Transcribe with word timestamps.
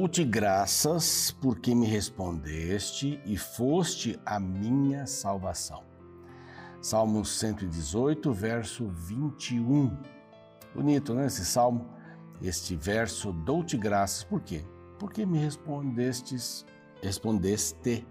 Dou-te 0.00 0.24
graças 0.24 1.32
porque 1.40 1.74
me 1.74 1.84
respondeste 1.84 3.20
e 3.26 3.36
foste 3.36 4.16
a 4.24 4.38
minha 4.38 5.08
salvação. 5.08 5.82
Salmo 6.80 7.24
118, 7.24 8.32
verso 8.32 8.86
21. 8.86 9.98
Bonito, 10.72 11.14
né? 11.14 11.26
Esse 11.26 11.44
salmo, 11.44 11.84
este 12.40 12.76
verso, 12.76 13.32
dou-te 13.32 13.76
graças, 13.76 14.22
por 14.22 14.40
quê? 14.40 14.64
Porque 15.00 15.26
me 15.26 15.36
respondestes, 15.36 16.64
respondeste 17.02 18.06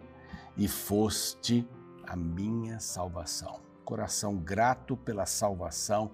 e 0.57 0.67
foste 0.67 1.65
a 2.05 2.17
minha 2.17 2.81
salvação. 2.81 3.61
Coração 3.85 4.35
grato 4.35 4.97
pela 4.97 5.25
salvação 5.25 6.11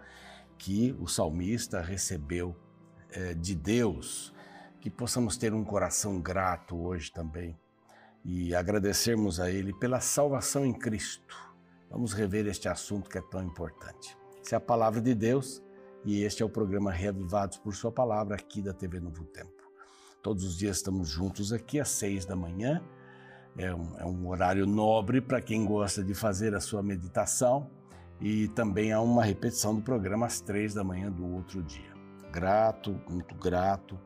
que 0.56 0.96
o 1.00 1.08
salmista 1.08 1.82
recebeu 1.82 2.56
eh, 3.10 3.34
de 3.34 3.56
Deus 3.56 4.33
que 4.84 4.90
possamos 4.90 5.38
ter 5.38 5.54
um 5.54 5.64
coração 5.64 6.20
grato 6.20 6.76
hoje 6.76 7.10
também 7.10 7.58
e 8.22 8.54
agradecermos 8.54 9.40
a 9.40 9.50
Ele 9.50 9.72
pela 9.72 10.02
salvação 10.02 10.66
em 10.66 10.74
Cristo. 10.74 11.38
Vamos 11.90 12.12
rever 12.12 12.48
este 12.48 12.68
assunto 12.68 13.10
que 13.10 13.18
é 13.18 13.22
tão 13.22 13.42
importante. 13.42 14.18
Essa 14.42 14.56
é 14.56 14.58
a 14.58 14.60
palavra 14.60 15.00
de 15.00 15.16
Deus 15.16 15.64
e 16.04 16.24
este 16.24 16.44
é 16.44 16.46
o 16.46 16.50
programa 16.50 16.92
Reavivados 16.92 17.58
por 17.60 17.74
Sua 17.74 17.94
Palavra 17.94 18.36
aqui 18.36 18.62
da 18.62 18.74
TV 18.74 19.00
Novo 19.00 19.24
Tempo. 19.24 19.64
Todos 20.22 20.44
os 20.44 20.58
dias 20.58 20.76
estamos 20.76 21.08
juntos 21.08 21.54
aqui 21.54 21.80
às 21.80 21.88
seis 21.88 22.26
da 22.26 22.36
manhã. 22.36 22.84
É 23.58 23.74
um, 23.74 23.98
é 23.98 24.06
um 24.06 24.28
horário 24.28 24.68
nobre 24.68 25.22
para 25.22 25.40
quem 25.40 25.66
gosta 25.66 26.04
de 26.04 26.14
fazer 26.14 26.54
a 26.54 26.60
sua 26.60 26.84
meditação 26.84 27.70
e 28.20 28.50
também 28.50 28.92
há 28.92 29.00
uma 29.00 29.24
repetição 29.24 29.74
do 29.74 29.82
programa 29.82 30.26
às 30.26 30.42
três 30.42 30.74
da 30.74 30.84
manhã 30.84 31.10
do 31.10 31.26
outro 31.36 31.64
dia. 31.64 31.94
Grato, 32.34 33.00
muito 33.08 33.34
grato 33.36 33.98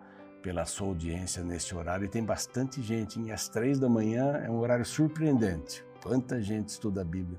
pela 0.47 0.63
sua 0.63 0.87
audiência 0.87 1.43
neste 1.43 1.75
horário 1.75 2.05
e 2.05 2.07
tem 2.07 2.23
bastante 2.23 2.81
gente. 2.81 3.19
E 3.19 3.33
às 3.33 3.49
três 3.49 3.77
da 3.77 3.89
manhã 3.89 4.37
é 4.37 4.49
um 4.49 4.59
horário 4.59 4.85
surpreendente. 4.85 5.83
Quanta 6.01 6.41
gente 6.41 6.69
estuda 6.69 7.01
a 7.01 7.03
Bíblia 7.03 7.37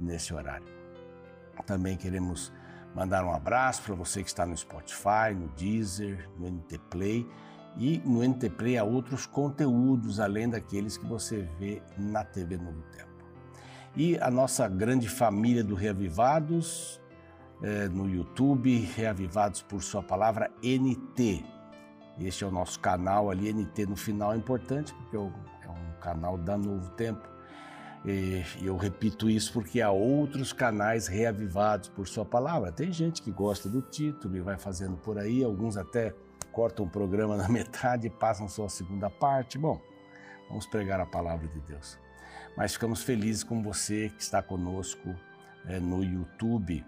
nesse 0.00 0.34
horário. 0.34 0.66
Também 1.64 1.96
queremos 1.96 2.52
mandar 2.96 3.24
um 3.24 3.32
abraço 3.32 3.82
para 3.82 3.94
você 3.94 4.24
que 4.24 4.28
está 4.28 4.44
no 4.44 4.56
Spotify, 4.56 5.32
no 5.36 5.46
Deezer, 5.50 6.28
no 6.36 6.50
NT 6.50 6.80
Play. 6.90 7.24
E 7.76 8.02
no 8.04 8.26
NT 8.26 8.50
Play 8.50 8.76
há 8.76 8.82
outros 8.82 9.24
conteúdos 9.24 10.18
além 10.18 10.48
daqueles 10.48 10.98
que 10.98 11.06
você 11.06 11.48
vê 11.60 11.80
na 11.96 12.24
TV 12.24 12.56
Novo 12.56 12.82
Tempo. 12.90 13.24
E 13.94 14.18
a 14.18 14.32
nossa 14.32 14.66
grande 14.66 15.08
família 15.08 15.62
do 15.62 15.76
Reavivados, 15.76 17.00
é, 17.62 17.88
no 17.88 18.10
YouTube, 18.10 18.80
Reavivados 18.96 19.62
por 19.62 19.80
Sua 19.80 20.02
Palavra, 20.02 20.50
NT 20.60 21.57
este 22.20 22.44
é 22.44 22.46
o 22.46 22.50
nosso 22.50 22.80
canal 22.80 23.30
ali, 23.30 23.52
NT 23.52 23.86
no 23.86 23.96
final 23.96 24.32
é 24.32 24.36
importante, 24.36 24.92
porque 24.94 25.16
é 25.16 25.20
um 25.20 25.32
canal 26.00 26.36
da 26.38 26.56
Novo 26.56 26.90
Tempo. 26.90 27.28
E 28.04 28.44
eu 28.62 28.76
repito 28.76 29.28
isso 29.28 29.52
porque 29.52 29.80
há 29.80 29.90
outros 29.90 30.52
canais 30.52 31.06
reavivados 31.06 31.88
por 31.88 32.06
sua 32.06 32.24
palavra. 32.24 32.72
Tem 32.72 32.92
gente 32.92 33.20
que 33.20 33.30
gosta 33.30 33.68
do 33.68 33.82
título 33.82 34.36
e 34.36 34.40
vai 34.40 34.56
fazendo 34.56 34.96
por 34.96 35.18
aí, 35.18 35.42
alguns 35.42 35.76
até 35.76 36.14
cortam 36.52 36.86
o 36.86 36.88
programa 36.88 37.36
na 37.38 37.48
metade 37.48 38.06
e 38.06 38.10
passam 38.10 38.48
só 38.48 38.66
a 38.66 38.68
segunda 38.68 39.10
parte. 39.10 39.58
Bom, 39.58 39.80
vamos 40.48 40.66
pregar 40.66 41.00
a 41.00 41.06
palavra 41.06 41.46
de 41.48 41.60
Deus. 41.60 41.98
Mas 42.56 42.72
ficamos 42.72 43.02
felizes 43.02 43.44
com 43.44 43.62
você 43.62 44.10
que 44.10 44.22
está 44.22 44.42
conosco 44.42 45.14
é, 45.66 45.78
no 45.78 46.02
YouTube. 46.02 46.84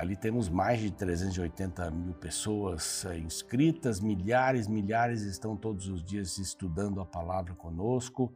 Ali 0.00 0.16
temos 0.16 0.48
mais 0.48 0.80
de 0.80 0.90
380 0.90 1.90
mil 1.90 2.14
pessoas 2.14 3.04
eh, 3.04 3.18
inscritas, 3.18 4.00
milhares, 4.00 4.66
milhares 4.66 5.20
estão 5.20 5.54
todos 5.54 5.88
os 5.88 6.02
dias 6.02 6.38
estudando 6.38 7.02
a 7.02 7.04
palavra 7.04 7.54
conosco, 7.54 8.32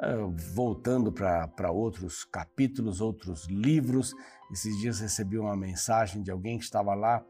eh, 0.00 0.16
voltando 0.54 1.12
para 1.12 1.70
outros 1.70 2.24
capítulos, 2.24 3.02
outros 3.02 3.44
livros. 3.44 4.14
Esses 4.50 4.74
dias 4.78 5.00
recebi 5.00 5.38
uma 5.38 5.54
mensagem 5.54 6.22
de 6.22 6.30
alguém 6.30 6.56
que 6.56 6.64
estava 6.64 6.94
lá 6.94 7.22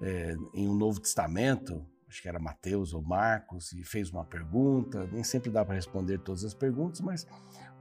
é, 0.00 0.36
em 0.54 0.68
um 0.68 0.74
Novo 0.74 1.00
Testamento, 1.00 1.84
acho 2.08 2.22
que 2.22 2.28
era 2.28 2.38
Mateus 2.38 2.94
ou 2.94 3.02
Marcos, 3.02 3.72
e 3.72 3.82
fez 3.82 4.10
uma 4.10 4.24
pergunta. 4.24 5.08
Nem 5.10 5.24
sempre 5.24 5.50
dá 5.50 5.64
para 5.64 5.74
responder 5.74 6.18
todas 6.20 6.44
as 6.44 6.54
perguntas, 6.54 7.00
mas 7.00 7.26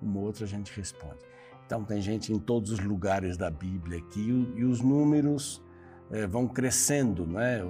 uma 0.01 0.19
outra 0.19 0.45
a 0.45 0.47
gente 0.47 0.75
responde. 0.75 1.32
Então, 1.65 1.83
tem 1.83 2.01
gente 2.01 2.31
em 2.31 2.39
todos 2.39 2.71
os 2.71 2.79
lugares 2.79 3.37
da 3.37 3.49
Bíblia 3.49 3.99
aqui 3.99 4.29
e 4.55 4.63
os 4.63 4.81
números 4.81 5.63
é, 6.11 6.27
vão 6.27 6.47
crescendo, 6.47 7.25
né? 7.25 7.61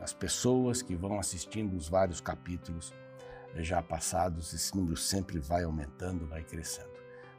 As 0.00 0.12
pessoas 0.12 0.80
que 0.80 0.96
vão 0.96 1.18
assistindo 1.18 1.76
os 1.76 1.88
vários 1.88 2.20
capítulos 2.20 2.94
é, 3.54 3.62
já 3.62 3.82
passados, 3.82 4.54
esse 4.54 4.74
número 4.74 4.96
sempre 4.96 5.38
vai 5.38 5.64
aumentando, 5.64 6.26
vai 6.26 6.42
crescendo. 6.42 6.88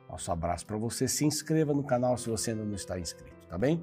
Nosso 0.10 0.32
abraço 0.32 0.66
para 0.66 0.78
você. 0.78 1.08
Se 1.08 1.26
inscreva 1.26 1.74
no 1.74 1.84
canal 1.84 2.18
se 2.18 2.30
você 2.30 2.52
ainda 2.52 2.66
não 2.66 2.76
está 2.76 3.00
inscrito, 3.00 3.48
tá 3.48 3.58
bem? 3.58 3.82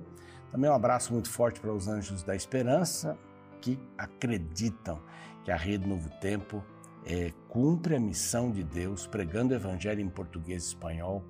Também 0.53 0.71
um 0.71 0.75
abraço 0.75 1.13
muito 1.13 1.31
forte 1.31 1.61
para 1.61 1.73
os 1.73 1.89
anjos 1.89 2.23
da 2.23 2.37
esperança 2.37 3.19
que 3.61 3.79
acreditam 3.97 5.01
que 5.45 5.51
a 5.51 5.57
Rede 5.57 5.87
Novo 5.87 6.09
Tempo 6.21 6.63
é, 7.05 7.33
cumpre 7.49 7.97
a 7.97 8.01
missão 8.01 8.51
de 8.51 8.63
Deus 8.63 9.07
pregando 9.07 9.53
o 9.53 9.57
Evangelho 9.57 10.01
em 10.01 10.09
português 10.09 10.65
e 10.65 10.67
espanhol 10.69 11.25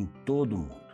em 0.00 0.06
todo 0.24 0.56
o 0.56 0.58
mundo. 0.58 0.84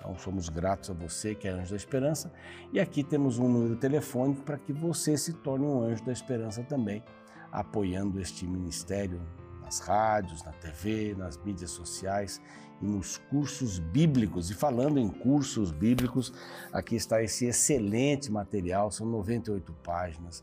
Então, 0.00 0.16
somos 0.18 0.48
gratos 0.48 0.88
a 0.90 0.94
você 0.94 1.34
que 1.34 1.46
é 1.46 1.50
Anjo 1.50 1.70
da 1.70 1.76
Esperança. 1.76 2.32
E 2.72 2.80
aqui 2.80 3.04
temos 3.04 3.38
um 3.38 3.48
número 3.48 3.76
telefônico 3.76 4.42
para 4.42 4.56
que 4.56 4.72
você 4.72 5.16
se 5.16 5.34
torne 5.34 5.66
um 5.66 5.82
Anjo 5.82 6.02
da 6.04 6.12
Esperança 6.12 6.62
também, 6.62 7.04
apoiando 7.52 8.18
este 8.18 8.46
ministério 8.46 9.20
nas 9.62 9.80
rádios, 9.80 10.42
na 10.42 10.52
TV, 10.52 11.14
nas 11.14 11.36
mídias 11.36 11.70
sociais 11.70 12.40
e 12.80 12.86
nos 12.86 13.18
cursos 13.18 13.78
bíblicos. 13.78 14.50
E 14.50 14.54
falando 14.54 14.98
em 14.98 15.08
cursos 15.08 15.70
bíblicos, 15.70 16.32
aqui 16.72 16.96
está 16.96 17.22
esse 17.22 17.44
excelente 17.44 18.32
material, 18.32 18.90
são 18.90 19.06
98 19.06 19.70
páginas. 19.84 20.42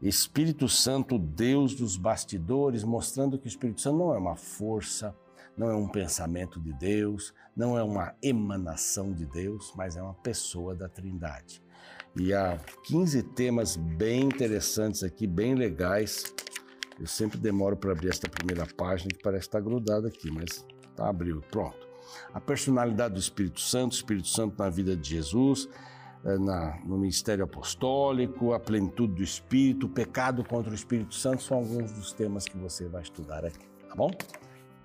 Espírito 0.00 0.68
Santo, 0.68 1.18
Deus 1.18 1.74
dos 1.74 1.96
bastidores, 1.96 2.84
mostrando 2.84 3.38
que 3.38 3.46
o 3.46 3.48
Espírito 3.48 3.80
Santo 3.80 3.98
não 3.98 4.14
é 4.14 4.18
uma 4.18 4.36
força, 4.36 5.14
não 5.58 5.68
é 5.68 5.74
um 5.74 5.88
pensamento 5.88 6.60
de 6.60 6.72
Deus, 6.72 7.34
não 7.56 7.76
é 7.76 7.82
uma 7.82 8.14
emanação 8.22 9.12
de 9.12 9.26
Deus, 9.26 9.72
mas 9.76 9.96
é 9.96 10.02
uma 10.02 10.14
pessoa 10.14 10.74
da 10.74 10.88
Trindade. 10.88 11.60
E 12.16 12.32
há 12.32 12.58
15 12.84 13.22
temas 13.24 13.76
bem 13.76 14.22
interessantes 14.22 15.02
aqui, 15.02 15.26
bem 15.26 15.54
legais. 15.54 16.32
Eu 16.98 17.06
sempre 17.06 17.38
demoro 17.38 17.76
para 17.76 17.92
abrir 17.92 18.08
esta 18.08 18.28
primeira 18.28 18.66
página 18.66 19.10
que 19.10 19.22
parece 19.22 19.46
estar 19.46 19.60
grudada 19.60 20.08
aqui, 20.08 20.30
mas 20.30 20.64
tá 20.96 21.08
abriu, 21.08 21.42
pronto. 21.50 21.88
A 22.32 22.40
personalidade 22.40 23.14
do 23.14 23.20
Espírito 23.20 23.60
Santo, 23.60 23.94
Espírito 23.94 24.28
Santo 24.28 24.56
na 24.58 24.70
vida 24.70 24.96
de 24.96 25.10
Jesus, 25.10 25.68
eh, 26.24 26.38
na, 26.38 26.80
no 26.84 26.98
ministério 26.98 27.44
apostólico, 27.44 28.52
a 28.52 28.60
plenitude 28.60 29.14
do 29.14 29.22
Espírito, 29.22 29.86
o 29.86 29.90
pecado 29.90 30.42
contra 30.44 30.70
o 30.70 30.74
Espírito 30.74 31.14
Santo, 31.14 31.42
são 31.42 31.58
alguns 31.58 31.92
dos 31.92 32.12
temas 32.12 32.46
que 32.46 32.56
você 32.56 32.88
vai 32.88 33.02
estudar 33.02 33.44
aqui, 33.44 33.66
tá 33.88 33.94
bom? 33.94 34.10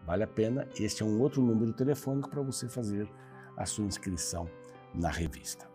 Vale 0.06 0.24
a 0.24 0.28
pena, 0.28 0.68
este 0.80 1.03
é 1.03 1.06
um 1.06 1.19
outro 1.22 1.41
número 1.41 1.74
telefônico 1.74 2.30
para 2.30 2.41
você 2.41 2.68
fazer 2.68 3.09
a 3.56 3.66
sua 3.66 3.86
inscrição 3.86 4.50
na 4.94 5.09
revista. 5.09 5.68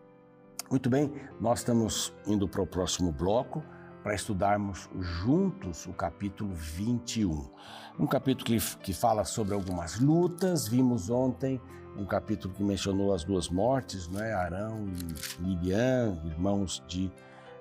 Muito 0.71 0.91
bem, 0.91 1.13
nós 1.41 1.61
estamos 1.61 2.13
indo 2.27 2.47
para 2.47 2.61
o 2.61 2.67
próximo 2.67 3.11
bloco 3.11 3.65
para 4.03 4.15
estudarmos 4.15 4.89
juntos 4.99 5.87
o 5.87 5.93
capítulo 5.93 6.53
21. 6.55 7.51
Um 7.99 8.07
capítulo 8.07 8.47
que, 8.47 8.77
que 8.79 8.93
fala 8.93 9.25
sobre 9.25 9.55
algumas 9.55 9.99
lutas. 9.99 10.69
Vimos 10.69 11.11
ontem 11.11 11.61
um 11.97 12.07
capítulo 12.07 12.55
que 12.55 12.63
mencionou 12.63 13.13
as 13.13 13.25
duas 13.25 13.49
mortes, 13.49 14.09
né? 14.09 14.33
Arão 14.33 14.87
e 14.89 15.43
Miriam, 15.43 16.23
irmãos 16.25 16.83
de 16.87 17.07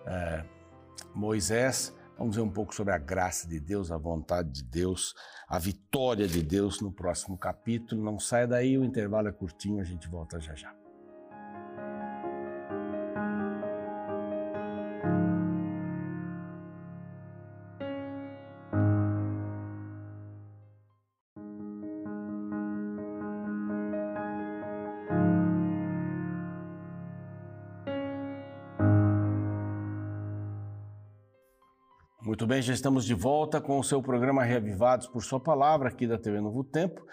uh, 0.06 0.46
Moisés. 1.14 1.94
Vamos 2.18 2.36
ver 2.36 2.42
um 2.42 2.50
pouco 2.50 2.74
sobre 2.74 2.94
a 2.94 2.98
graça 2.98 3.48
de 3.48 3.60
Deus, 3.60 3.92
a 3.92 3.98
vontade 3.98 4.50
de 4.52 4.64
Deus, 4.64 5.14
a 5.48 5.60
vitória 5.60 6.28
de 6.28 6.42
Deus 6.42 6.82
no 6.82 6.92
próximo 6.92 7.38
capítulo. 7.38 8.04
Não 8.04 8.20
saia 8.20 8.48
daí, 8.48 8.78
o 8.78 8.84
intervalo 8.84 9.28
é 9.28 9.32
curtinho, 9.32 9.80
a 9.80 9.84
gente 9.84 10.08
volta 10.08 10.40
já 10.40 10.56
já. 10.56 10.74
Bem, 32.58 32.62
já 32.64 32.74
estamos 32.74 33.06
de 33.06 33.14
volta 33.14 33.62
com 33.62 33.78
o 33.78 33.84
seu 33.84 34.02
programa 34.02 34.44
Reavivados 34.44 35.06
por 35.06 35.24
Sua 35.24 35.40
Palavra, 35.40 35.90
aqui 35.90 36.08
da 36.08 36.18
TV 36.18 36.42
Novo 36.42 36.64
Tempo. 36.64 37.06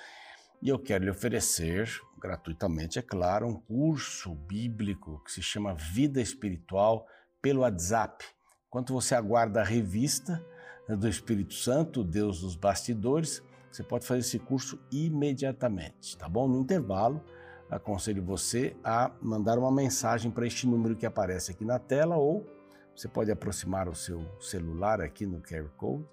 E 0.62 0.70
eu 0.70 0.78
quero 0.78 1.04
lhe 1.04 1.10
oferecer, 1.10 1.86
gratuitamente, 2.18 2.98
é 2.98 3.02
claro, 3.02 3.46
um 3.46 3.54
curso 3.54 4.34
bíblico 4.34 5.22
que 5.22 5.30
se 5.30 5.42
chama 5.42 5.74
Vida 5.74 6.18
Espiritual 6.18 7.06
pelo 7.42 7.60
WhatsApp. 7.60 8.24
Enquanto 8.68 8.94
você 8.94 9.14
aguarda 9.14 9.60
a 9.60 9.64
revista, 9.64 10.42
do 10.88 11.06
Espírito 11.06 11.52
Santo, 11.52 12.02
Deus 12.02 12.40
dos 12.40 12.56
bastidores, 12.56 13.42
você 13.70 13.82
pode 13.82 14.06
fazer 14.06 14.20
esse 14.20 14.38
curso 14.38 14.80
imediatamente, 14.90 16.16
tá 16.16 16.26
bom? 16.26 16.48
No 16.48 16.58
intervalo, 16.58 17.22
aconselho 17.68 18.24
você 18.24 18.74
a 18.82 19.10
mandar 19.20 19.58
uma 19.58 19.70
mensagem 19.70 20.30
para 20.30 20.46
este 20.46 20.66
número 20.66 20.96
que 20.96 21.04
aparece 21.04 21.50
aqui 21.50 21.66
na 21.66 21.78
tela 21.78 22.16
ou 22.16 22.46
você 22.94 23.08
pode 23.08 23.30
aproximar 23.30 23.88
o 23.88 23.94
seu 23.94 24.24
celular 24.40 25.00
aqui 25.00 25.26
no 25.26 25.40
QR 25.40 25.68
Code 25.76 26.04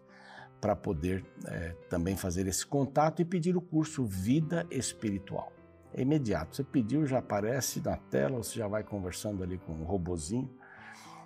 para 0.59 0.75
poder 0.75 1.25
é, 1.45 1.75
também 1.89 2.15
fazer 2.15 2.47
esse 2.47 2.65
contato 2.65 3.21
e 3.21 3.25
pedir 3.25 3.57
o 3.57 3.61
curso 3.61 4.05
Vida 4.05 4.65
Espiritual. 4.69 5.51
É 5.93 6.01
imediato. 6.01 6.55
Você 6.55 6.63
pediu, 6.63 7.05
já 7.05 7.17
aparece 7.17 7.81
na 7.81 7.97
tela, 7.97 8.37
você 8.37 8.59
já 8.59 8.67
vai 8.67 8.83
conversando 8.83 9.43
ali 9.43 9.57
com 9.57 9.73
o 9.73 9.83
robozinho 9.83 10.49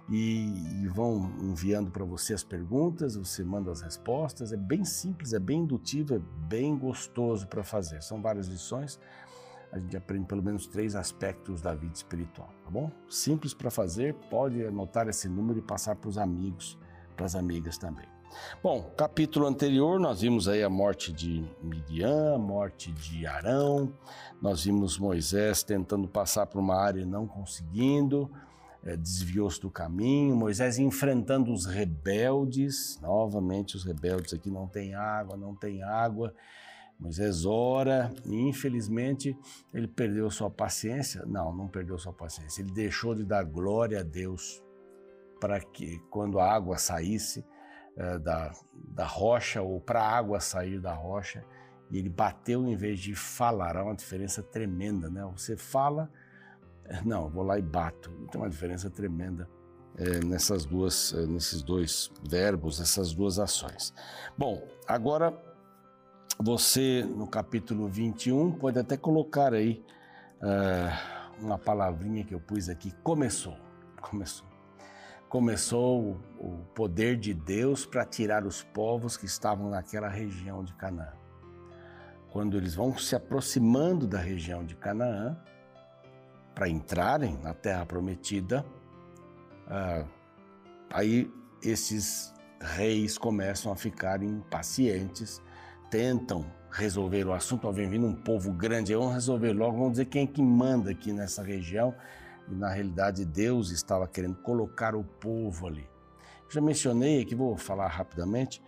e, 0.10 0.84
e 0.84 0.88
vão 0.88 1.31
enviando 1.42 1.92
para 1.92 2.06
você 2.06 2.34
as 2.34 2.44
perguntas, 2.44 3.16
você 3.16 3.44
manda 3.44 3.72
as 3.72 3.81
respostas. 3.81 4.52
É 4.54 4.57
bem 4.57 4.86
simples, 4.86 5.34
é 5.34 5.40
bem 5.40 5.60
indutivo, 5.60 6.16
é 6.16 6.19
bem 6.48 6.78
gostoso 6.78 7.48
para 7.48 7.63
fazer. 7.63 8.02
São 8.02 8.22
várias 8.22 8.48
lições. 8.48 9.00
A 9.72 9.80
gente 9.80 9.96
aprende 9.98 10.26
pelo 10.26 10.44
menos 10.44 10.68
três 10.68 10.96
aspectos 10.96 11.62
da 11.62 11.74
vida 11.74 11.94
espiritual, 11.94 12.50
tá 12.64 12.70
bom? 12.70 12.92
Simples 13.10 13.54
para 13.54 13.70
fazer, 13.70 14.14
pode 14.30 14.64
anotar 14.66 15.08
esse 15.08 15.28
número 15.28 15.60
e 15.60 15.62
passar 15.62 15.96
para 15.96 16.10
os 16.10 16.18
amigos, 16.18 16.78
para 17.16 17.26
as 17.26 17.36
amigas 17.36 17.78
também. 17.78 18.08
Bom, 18.62 18.92
capítulo 18.98 19.48
anterior 19.48 20.00
nós 20.00 20.22
vimos 20.22 20.48
aí 20.48 20.64
a 20.64 20.70
morte 20.70 21.14
de 21.14 21.46
Midian, 21.62 22.36
a 22.36 22.38
morte 22.38 22.92
de 22.92 23.26
Arão, 23.26 23.94
nós 24.42 24.66
vimos 24.66 24.98
Moisés 24.98 25.64
tentando 25.64 26.08
passar 26.08 26.46
por 26.46 26.60
uma 26.60 26.76
área 26.76 27.02
e 27.02 27.06
não 27.06 27.28
conseguindo, 27.28 28.30
é, 28.84 28.96
desviou-se 28.96 29.60
do 29.60 29.70
caminho, 29.70 30.36
Moisés 30.36 30.78
enfrentando 30.78 31.52
os 31.52 31.66
rebeldes, 31.66 33.00
novamente 33.02 33.76
os 33.76 33.84
rebeldes 33.84 34.34
aqui 34.34 34.50
não 34.50 34.68
tem 34.68 34.94
água, 34.94 35.38
não 35.38 35.56
tem 35.56 35.82
água. 35.82 36.34
Moisés 37.00 37.45
ora 37.45 38.13
e 38.25 38.36
infelizmente 38.47 39.38
ele 39.74 39.88
perdeu 39.88 40.30
sua 40.30 40.50
paciência. 40.50 41.25
Não, 41.25 41.53
não 41.53 41.68
perdeu 41.68 41.97
sua 41.97 42.13
paciência. 42.13 42.62
Ele 42.62 42.71
deixou 42.71 43.13
de 43.13 43.24
dar 43.24 43.44
glória 43.44 44.00
a 44.00 44.03
Deus 44.03 44.63
para 45.39 45.59
que 45.59 46.00
quando 46.09 46.39
a 46.39 46.51
água 46.51 46.77
saísse 46.77 47.45
é, 47.97 48.18
da, 48.19 48.51
da 48.74 49.06
rocha 49.06 49.62
ou 49.62 49.80
para 49.80 50.01
a 50.01 50.18
água 50.18 50.39
sair 50.39 50.80
da 50.80 50.94
rocha, 50.94 51.45
e 51.92 52.00
ele 52.00 52.09
bateu 52.09 52.65
em 52.65 52.75
vez 52.75 53.00
de 53.00 53.13
falar. 53.13 53.77
Há 53.77 53.83
uma 53.83 53.95
diferença 53.95 54.42
tremenda, 54.42 55.09
né? 55.09 55.24
Você 55.36 55.56
fala 55.56 56.09
não, 57.03 57.30
vou 57.30 57.44
lá 57.44 57.57
e 57.57 57.62
bato. 57.62 58.12
Tem 58.31 58.39
uma 58.39 58.50
diferença 58.50 58.89
tremenda 58.89 59.50
é, 59.97 60.24
nessas 60.24 60.65
duas, 60.65 61.13
nesses 61.27 61.63
dois 61.63 62.12
verbos, 62.27 62.80
essas 62.80 63.13
duas 63.13 63.39
ações. 63.39 63.94
Bom, 64.38 64.68
agora 64.88 65.33
você 66.40 67.04
no 67.04 67.28
capítulo 67.28 67.88
21 67.88 68.52
pode 68.54 68.80
até 68.80 68.98
colocar 68.98 69.54
aí 69.54 69.84
uh, 70.42 71.44
uma 71.44 71.58
palavrinha 71.58 72.24
que 72.24 72.34
eu 72.34 72.40
pus 72.40 72.70
aqui, 72.70 72.92
começou. 73.04 73.58
Começou. 74.02 74.48
Começou 75.28 76.02
o, 76.02 76.12
o 76.40 76.66
poder 76.76 77.18
de 77.18 77.34
Deus 77.34 77.86
para 77.86 78.06
tirar 78.06 78.46
os 78.46 78.64
povos 78.64 79.18
que 79.18 79.26
estavam 79.26 79.70
naquela 79.70 80.08
região 80.08 80.64
de 80.64 80.74
Canaã. 80.76 81.14
Quando 82.32 82.58
eles 82.58 82.76
vão 82.76 82.98
se 82.98 83.16
aproximando 83.16 84.06
da 84.06 84.20
região 84.20 84.66
de 84.66 84.76
Canaã, 84.76 85.38
para 86.54 86.70
entrarem 86.70 87.38
na 87.44 87.54
Terra 87.54 87.86
Prometida, 87.86 88.66
ah, 89.68 90.06
aí 90.90 91.30
esses 91.62 92.34
reis 92.62 93.18
começam 93.18 93.72
a 93.72 93.76
ficar 93.76 94.24
impacientes, 94.24 95.42
tentam 95.95 96.45
resolver 96.69 97.25
o 97.25 97.31
assunto. 97.31 97.69
Ó, 97.69 97.71
vem 97.71 97.89
vindo 97.89 98.06
um 98.06 98.13
povo 98.13 98.51
grande, 98.51 98.94
vamos 98.94 99.13
resolver 99.13 99.53
logo, 99.53 99.77
vamos 99.77 99.92
dizer 99.92 100.06
quem 100.06 100.24
é 100.24 100.27
que 100.27 100.42
manda 100.42 100.92
aqui 100.92 101.13
nessa 101.13 101.42
região. 101.42 101.95
E 102.50 102.53
na 102.53 102.69
realidade 102.69 103.24
Deus 103.24 103.71
estava 103.71 104.06
querendo 104.06 104.36
colocar 104.36 104.94
o 104.94 105.06
povo 105.06 105.68
ali. 105.68 105.88
Já 106.50 106.59
mencionei 106.59 107.21
aqui, 107.21 107.33
vou 107.33 107.56
falar 107.56 107.88
rapidamente, 107.88 108.62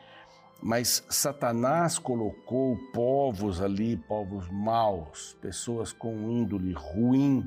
mas 0.63 1.03
Satanás 1.09 1.99
colocou 1.99 2.77
povos 2.93 3.61
ali, 3.61 3.97
povos 3.97 4.47
maus, 4.49 5.37
pessoas 5.41 5.91
com 5.91 6.31
índole 6.31 6.71
ruim, 6.71 7.45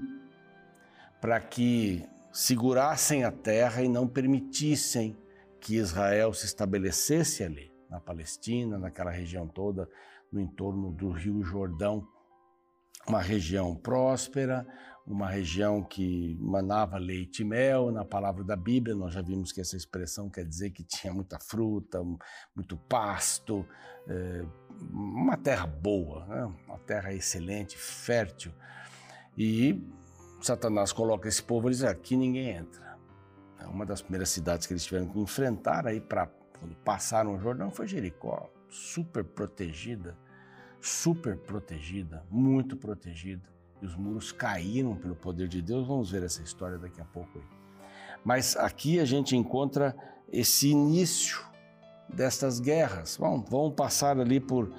para 1.23 1.41
que 1.41 2.05
segurassem 2.31 3.25
a 3.25 3.33
terra 3.33 3.83
e 3.83 3.89
não 3.89 4.07
permitissem 4.07 5.17
que 5.59 5.77
Israel 5.77 6.35
se 6.35 6.45
estabelecesse 6.45 7.43
ali, 7.43 7.70
na 7.91 8.01
Palestina, 8.01 8.79
naquela 8.79 9.11
região 9.11 9.47
toda, 9.49 9.89
no 10.33 10.41
entorno 10.41 10.93
do 10.93 11.11
Rio 11.11 11.43
Jordão. 11.43 12.07
Uma 13.09 13.21
região 13.21 13.75
próspera, 13.75 14.67
uma 15.07 15.29
região 15.29 15.83
que 15.83 16.37
manava 16.41 16.99
leite 16.99 17.43
e 17.43 17.45
mel. 17.45 17.91
Na 17.91 18.05
palavra 18.05 18.45
da 18.45 18.55
Bíblia, 18.55 18.95
nós 18.95 19.13
já 19.13 19.23
vimos 19.23 19.51
que 19.53 19.61
essa 19.61 19.77
expressão 19.77 20.31
quer 20.31 20.45
dizer 20.45 20.71
que 20.71 20.85
tinha 20.85 21.13
muita 21.13 21.39
fruta, 21.39 22.01
muito 22.55 22.77
pasto, 22.77 23.67
é, 24.07 24.45
uma 24.93 25.37
terra 25.37 25.67
boa, 25.67 26.27
né? 26.27 26.55
uma 26.67 26.79
terra 26.79 27.13
excelente, 27.13 27.77
fértil. 27.77 28.53
E 29.37 29.83
Satanás 30.41 30.93
coloca 30.93 31.29
esse 31.29 31.43
povo 31.43 31.69
e 31.69 31.73
diz: 31.73 31.83
aqui 31.83 32.17
ninguém 32.17 32.51
entra. 32.51 32.99
É 33.59 33.67
uma 33.67 33.85
das 33.85 34.01
primeiras 34.01 34.31
cidades 34.31 34.67
que 34.67 34.73
eles 34.73 34.85
tiveram 34.85 35.09
que 35.09 35.19
enfrentar 35.19 35.87
aí 35.87 36.01
para 36.01 36.27
quando 36.61 36.77
passaram 36.77 37.35
o 37.35 37.41
Jordão 37.41 37.71
foi 37.71 37.89
Jericó, 37.89 38.49
super 38.69 39.25
protegida, 39.25 40.17
super 40.81 41.37
protegida, 41.37 42.25
muito 42.31 42.77
protegida. 42.77 43.49
E 43.83 43.87
os 43.87 43.97
muros 43.97 44.31
caíram 44.31 44.95
pelo 44.95 45.17
poder 45.17 45.49
de 45.49 45.63
Deus. 45.63 45.89
Vamos 45.89 46.11
ver 46.11 46.23
essa 46.23 46.43
história 46.43 46.79
daqui 46.79 47.01
a 47.01 47.05
pouco 47.05 47.39
aí. 47.39 47.45
Mas 48.23 48.55
aqui 48.57 49.01
a 49.01 49.07
gente 49.07 49.35
encontra 49.35 49.97
esse 50.31 50.69
início 50.69 51.41
destas 52.07 52.61
guerras. 52.61 53.17
Vão 53.17 53.71
passar 53.71 54.21
ali 54.21 54.39
por 54.39 54.71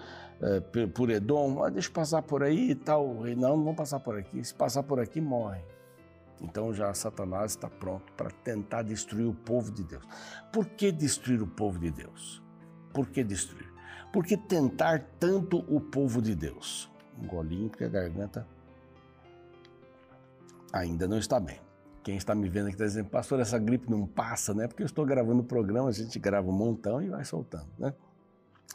é, 0.42 0.88
por 0.88 1.12
Edom, 1.12 1.64
ah, 1.64 1.70
deixa 1.70 1.90
eu 1.90 1.94
passar 1.94 2.24
por 2.24 2.42
aí 2.42 2.72
e 2.72 2.76
tal. 2.76 3.14
Não, 3.38 3.58
não 3.58 3.64
vão 3.64 3.76
passar 3.76 4.00
por 4.00 4.18
aqui. 4.18 4.44
Se 4.44 4.54
passar 4.54 4.82
por 4.82 5.00
aqui, 5.00 5.22
morre. 5.22 5.62
Então 6.42 6.74
já 6.74 6.94
Satanás 6.94 7.52
está 7.52 7.70
pronto 7.70 8.12
para 8.14 8.32
tentar 8.32 8.82
destruir 8.82 9.28
o 9.28 9.34
povo 9.34 9.72
de 9.72 9.84
Deus. 9.84 10.04
Por 10.52 10.66
que 10.66 10.92
destruir 10.92 11.42
o 11.42 11.48
povo 11.48 11.80
de 11.80 11.92
Deus? 11.92 12.42
Por 12.94 13.08
que 13.10 13.24
destruir? 13.24 13.72
Por 14.12 14.26
que 14.26 14.36
tentar 14.36 15.06
tanto 15.20 15.60
o 15.74 15.80
povo 15.80 16.22
de 16.22 16.36
Deus? 16.36 16.90
Um 17.22 17.28
golinho 17.28 17.70
porque 17.70 17.86
a 17.86 17.90
garganta 17.90 18.48
ainda 20.74 21.08
não 21.08 21.18
está 21.18 21.40
bem. 21.40 21.60
Quem 22.04 22.18
está 22.18 22.34
me 22.34 22.50
vendo 22.50 22.66
aqui 22.66 22.76
está 22.76 22.86
dizendo, 22.86 23.10
pastor, 23.10 23.40
essa 23.40 23.60
gripe 23.60 23.90
não 23.90 24.08
passa, 24.08 24.54
né? 24.54 24.68
Porque 24.68 24.82
eu 24.82 24.88
estou 24.88 25.06
gravando 25.06 25.42
o 25.42 25.46
programa, 25.46 25.90
a 25.90 25.92
gente 25.92 26.18
grava 26.18 26.50
um 26.50 26.54
montão 26.54 27.02
e 27.02 27.10
vai 27.10 27.24
soltando, 27.24 27.70
né? 27.78 27.94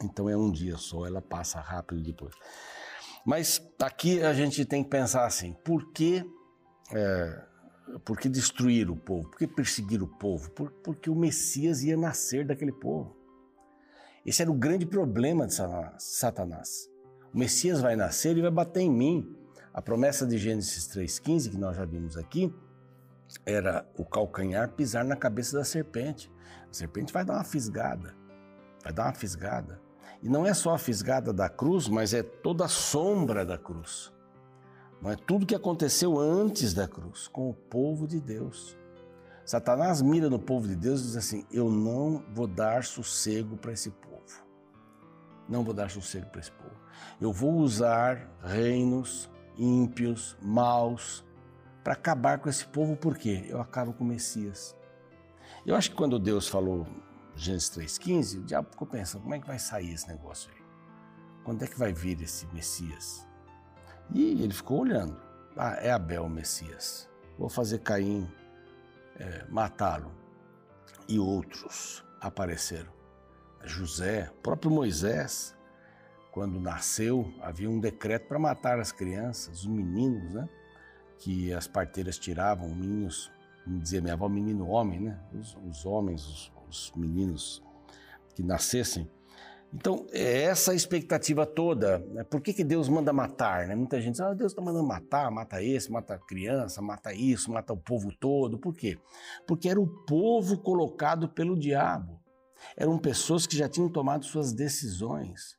Então 0.03 0.29
é 0.29 0.37
um 0.37 0.51
dia 0.51 0.77
só, 0.77 1.07
ela 1.07 1.21
passa 1.21 1.59
rápido 1.59 2.01
depois. 2.01 2.35
Mas 3.25 3.61
aqui 3.83 4.23
a 4.23 4.33
gente 4.33 4.65
tem 4.65 4.85
que 4.85 4.91
pensar 4.91 5.27
assim: 5.27 5.55
por 5.65 5.93
que, 5.93 6.25
é, 6.93 7.45
por 8.05 8.19
que 8.19 8.29
destruir 8.29 8.91
o 8.91 8.97
povo? 8.97 9.29
Por 9.29 9.39
que 9.39 9.47
perseguir 9.47 10.03
o 10.03 10.07
povo? 10.07 10.51
Por, 10.51 10.71
porque 10.71 11.09
o 11.09 11.15
Messias 11.15 11.83
ia 11.83 11.97
nascer 11.97 12.45
daquele 12.45 12.73
povo. 12.73 13.17
Esse 14.25 14.43
era 14.43 14.51
o 14.51 14.55
grande 14.55 14.85
problema 14.85 15.47
de 15.47 15.55
Satanás. 15.99 16.91
O 17.33 17.39
Messias 17.39 17.81
vai 17.81 17.95
nascer 17.95 18.37
e 18.37 18.43
vai 18.43 18.51
bater 18.51 18.81
em 18.81 18.91
mim. 18.91 19.37
A 19.73 19.81
promessa 19.81 20.27
de 20.27 20.37
Gênesis 20.39 20.89
3,15, 20.89 21.51
que 21.51 21.57
nós 21.57 21.77
já 21.77 21.85
vimos 21.85 22.17
aqui, 22.17 22.53
era 23.45 23.89
o 23.97 24.05
calcanhar 24.05 24.73
pisar 24.73 25.05
na 25.05 25.17
cabeça 25.17 25.57
da 25.57 25.65
serpente. 25.65 26.33
A 26.71 26.73
serpente 26.73 27.13
vai 27.13 27.25
dar 27.25 27.35
uma 27.35 27.45
fisgada, 27.45 28.17
vai 28.83 28.93
dar 28.93 29.05
uma 29.05 29.15
fisgada. 29.15 29.81
E 30.23 30.29
não 30.29 30.47
é 30.47 30.55
só 30.55 30.75
a 30.75 30.79
fisgada 30.79 31.33
da 31.33 31.49
cruz, 31.49 31.89
mas 31.89 32.15
é 32.15 32.23
toda 32.23 32.65
a 32.65 32.69
sombra 32.69 33.45
da 33.45 33.59
cruz. 33.59 34.13
Não 35.01 35.11
é 35.11 35.17
tudo 35.17 35.47
que 35.47 35.55
aconteceu 35.55 36.19
antes 36.19 36.73
da 36.73 36.89
cruz 36.89 37.29
com 37.29 37.51
o 37.51 37.55
povo 37.55 38.07
de 38.07 38.21
Deus. 38.21 38.77
Satanás 39.45 40.03
mira 40.03 40.29
no 40.29 40.39
povo 40.39 40.67
de 40.67 40.75
Deus 40.75 41.01
e 41.01 41.05
diz 41.05 41.17
assim: 41.17 41.47
Eu 41.53 41.71
não 41.71 42.25
vou 42.33 42.47
dar 42.47 42.85
sossego 42.85 43.57
para 43.57 43.73
esse 43.73 43.91
povo. 43.91 44.17
Não 45.49 45.63
vou 45.63 45.73
dar 45.73 45.91
sossego 45.91 46.27
para 46.27 46.41
esse 46.41 46.51
povo. 46.51 46.75
Eu 47.21 47.33
vou 47.33 47.55
usar 47.59 48.29
reinos 48.43 49.31
ímpios, 49.57 50.37
maus, 50.41 51.25
para 51.83 51.95
acabar 51.95 52.39
com 52.39 52.49
esse 52.49 52.67
povo, 52.67 52.97
por 52.97 53.17
quê? 53.17 53.47
Eu 53.49 53.61
acabo 53.61 53.93
com 53.93 54.05
o 54.05 54.07
Messias. 54.07 54.77
Eu 55.65 55.75
acho 55.75 55.91
que 55.91 55.97
quando 55.97 56.19
Deus 56.19 56.49
falou 56.49 56.87
Gênesis 57.35 57.71
3,15, 57.71 58.41
o 58.41 58.45
diabo 58.45 58.71
ficou 58.71 58.87
pensando, 58.87 59.23
como 59.23 59.35
é 59.35 59.39
que 59.39 59.47
vai 59.47 59.59
sair 59.59 59.93
esse 59.93 60.09
negócio 60.09 60.51
aí? 60.51 60.63
Quando 61.45 61.63
é 61.63 61.67
que 61.67 61.79
vai 61.79 61.93
vir 61.93 62.21
esse 62.21 62.47
Messias? 62.53 63.27
E 64.13 64.43
ele 64.43 64.53
ficou 64.53 64.81
olhando. 64.81 65.17
Ah, 65.57 65.77
é 65.81 65.91
Abel 65.91 66.25
o 66.25 66.31
Messias. 66.31 67.09
Vou 67.39 67.49
fazer 67.49 67.79
Caim 67.81 68.29
é, 69.19 69.45
matá-lo. 69.49 70.13
E 71.09 71.19
outros 71.19 72.05
apareceram. 72.21 72.93
José, 73.65 74.31
próprio 74.43 74.71
Moisés, 74.71 75.57
quando 76.31 76.61
nasceu, 76.61 77.33
havia 77.41 77.69
um 77.69 77.81
decreto 77.81 78.29
para 78.29 78.39
matar 78.39 78.79
as 78.79 78.93
crianças, 78.93 79.61
os 79.61 79.67
meninos, 79.67 80.31
né? 80.33 80.49
Que 81.19 81.53
as 81.53 81.67
parteiras 81.67 82.19
tiravam, 82.19 82.69
meninos, 82.69 83.31
dizia 83.67 84.01
minha 84.01 84.13
avó, 84.13 84.29
menino 84.29 84.69
homem, 84.69 85.01
né? 85.01 85.19
Os, 85.33 85.57
os 85.67 85.87
homens, 85.87 86.27
os, 86.27 86.53
os 86.69 86.93
meninos 86.95 87.63
que 88.35 88.43
nascessem. 88.43 89.11
Então, 89.79 90.07
é 90.11 90.45
essa 90.45 90.75
expectativa 90.75 91.45
toda. 91.45 91.99
Né? 91.99 92.25
Por 92.25 92.41
que, 92.41 92.55
que 92.55 92.65
Deus 92.65 92.89
manda 92.89 93.13
matar? 93.13 93.69
Né? 93.69 93.75
Muita 93.75 94.01
gente 94.01 94.13
diz, 94.13 94.23
ah, 94.23 94.33
Deus 94.33 94.53
está 94.53 94.63
mandando 94.63 94.89
matar, 94.89 95.31
mata 95.31 95.63
esse, 95.63 95.93
mata 95.93 96.19
criança, 96.19 96.81
mata 96.81 97.13
isso, 97.13 97.53
mata 97.53 97.75
o 97.75 97.77
povo 97.77 98.11
todo. 98.19 98.57
Por 98.57 98.75
quê? 98.75 98.99
Porque 99.47 99.69
era 99.69 99.79
o 99.79 99.87
povo 99.87 100.57
colocado 100.57 101.29
pelo 101.29 101.59
diabo. 101.59 102.19
Eram 102.75 102.97
pessoas 102.97 103.47
que 103.47 103.55
já 103.55 103.69
tinham 103.69 103.91
tomado 103.91 104.25
suas 104.25 104.51
decisões. 104.51 105.59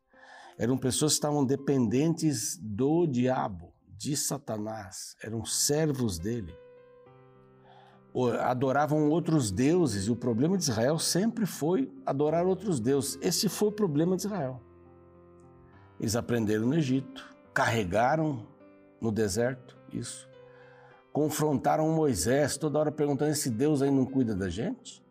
Eram 0.58 0.80
pessoas 0.80 1.12
que 1.12 1.18
estavam 1.18 1.46
dependentes 1.46 2.58
do 2.60 3.06
diabo, 3.06 3.72
de 3.88 4.18
Satanás. 4.18 5.16
Eram 5.22 5.46
servos 5.46 6.18
dele 6.18 6.56
adoravam 8.26 9.10
outros 9.10 9.52
deuses 9.52 10.08
e 10.08 10.12
o 10.12 10.16
problema 10.16 10.58
de 10.58 10.64
Israel 10.64 10.98
sempre 10.98 11.46
foi 11.46 11.92
adorar 12.06 12.46
outros 12.46 12.80
deuses. 12.80 13.18
Esse 13.22 13.48
foi 13.48 13.70
o 13.70 13.72
problema 13.72 14.16
de 14.16 14.26
Israel. 14.26 14.62
Eles 16.00 16.16
aprenderam 16.16 16.66
no 16.66 16.76
Egito, 16.76 17.36
carregaram 17.54 18.46
no 19.00 19.12
deserto 19.12 19.78
isso, 19.92 20.28
confrontaram 21.12 21.90
Moisés 21.92 22.58
toda 22.58 22.80
hora 22.80 22.92
perguntando: 22.92 23.32
esse 23.32 23.50
Deus 23.50 23.82
aí 23.82 23.92
não 23.92 24.06
cuida 24.06 24.36
da 24.36 24.50
gente? 24.50 25.06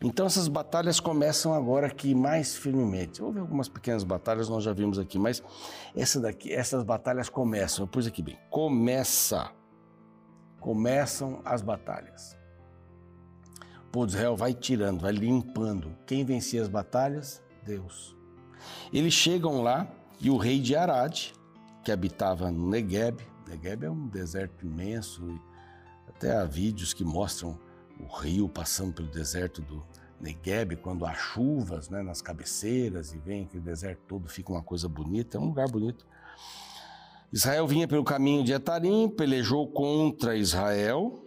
Então 0.00 0.26
essas 0.26 0.48
batalhas 0.48 0.98
começam 0.98 1.54
agora 1.54 1.86
aqui 1.86 2.14
mais 2.14 2.56
firmemente. 2.56 3.22
Houve 3.22 3.38
algumas 3.38 3.68
pequenas 3.68 4.02
batalhas, 4.04 4.48
nós 4.48 4.64
já 4.64 4.72
vimos 4.72 4.98
aqui, 4.98 5.18
mas 5.18 5.42
essa 5.94 6.20
daqui, 6.20 6.52
essas 6.52 6.82
batalhas 6.82 7.28
começam. 7.28 7.84
Eu 7.84 7.88
pus 7.88 8.06
aqui 8.06 8.22
bem. 8.22 8.38
Começa 8.50 9.50
começam 10.60 11.40
as 11.44 11.62
batalhas. 11.62 12.36
O 13.86 13.90
povo 13.90 14.06
de 14.06 14.14
Israel 14.14 14.36
vai 14.36 14.52
tirando, 14.52 15.00
vai 15.00 15.12
limpando. 15.12 15.96
Quem 16.06 16.24
vencia 16.24 16.60
as 16.60 16.68
batalhas? 16.68 17.42
Deus. 17.64 18.16
Eles 18.92 19.14
chegam 19.14 19.62
lá 19.62 19.88
e 20.20 20.30
o 20.30 20.36
rei 20.36 20.60
de 20.60 20.76
Arad, 20.76 21.32
que 21.84 21.92
habitava 21.92 22.50
no 22.50 22.68
Negueb, 22.68 23.20
Negueb 23.46 23.84
é 23.84 23.90
um 23.90 24.08
deserto 24.08 24.66
imenso, 24.66 25.40
até 26.08 26.36
há 26.36 26.44
vídeos 26.44 26.92
que 26.92 27.04
mostram 27.04 27.58
o 28.00 28.06
rio 28.06 28.48
passando 28.48 28.92
pelo 28.92 29.08
deserto 29.08 29.62
do 29.62 29.84
Negueb, 30.20 30.76
quando 30.76 31.06
há 31.06 31.14
chuvas 31.14 31.88
né, 31.88 32.02
nas 32.02 32.20
cabeceiras 32.20 33.12
e 33.12 33.18
vem 33.18 33.44
aquele 33.44 33.62
deserto 33.62 34.00
todo, 34.08 34.28
fica 34.28 34.50
uma 34.50 34.62
coisa 34.62 34.88
bonita, 34.88 35.38
é 35.38 35.40
um 35.40 35.46
lugar 35.46 35.68
bonito. 35.68 36.04
Israel 37.32 37.66
vinha 37.66 37.88
pelo 37.88 38.04
caminho 38.04 38.44
de 38.44 38.52
Etarim, 38.52 39.08
pelejou 39.08 39.66
contra 39.70 40.36
Israel 40.36 41.24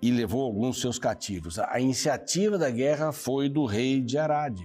e 0.00 0.10
levou 0.10 0.42
alguns 0.42 0.80
seus 0.80 0.98
cativos. 0.98 1.58
A 1.58 1.80
iniciativa 1.80 2.56
da 2.56 2.70
guerra 2.70 3.12
foi 3.12 3.48
do 3.48 3.64
rei 3.66 4.00
de 4.00 4.16
Arad. 4.16 4.58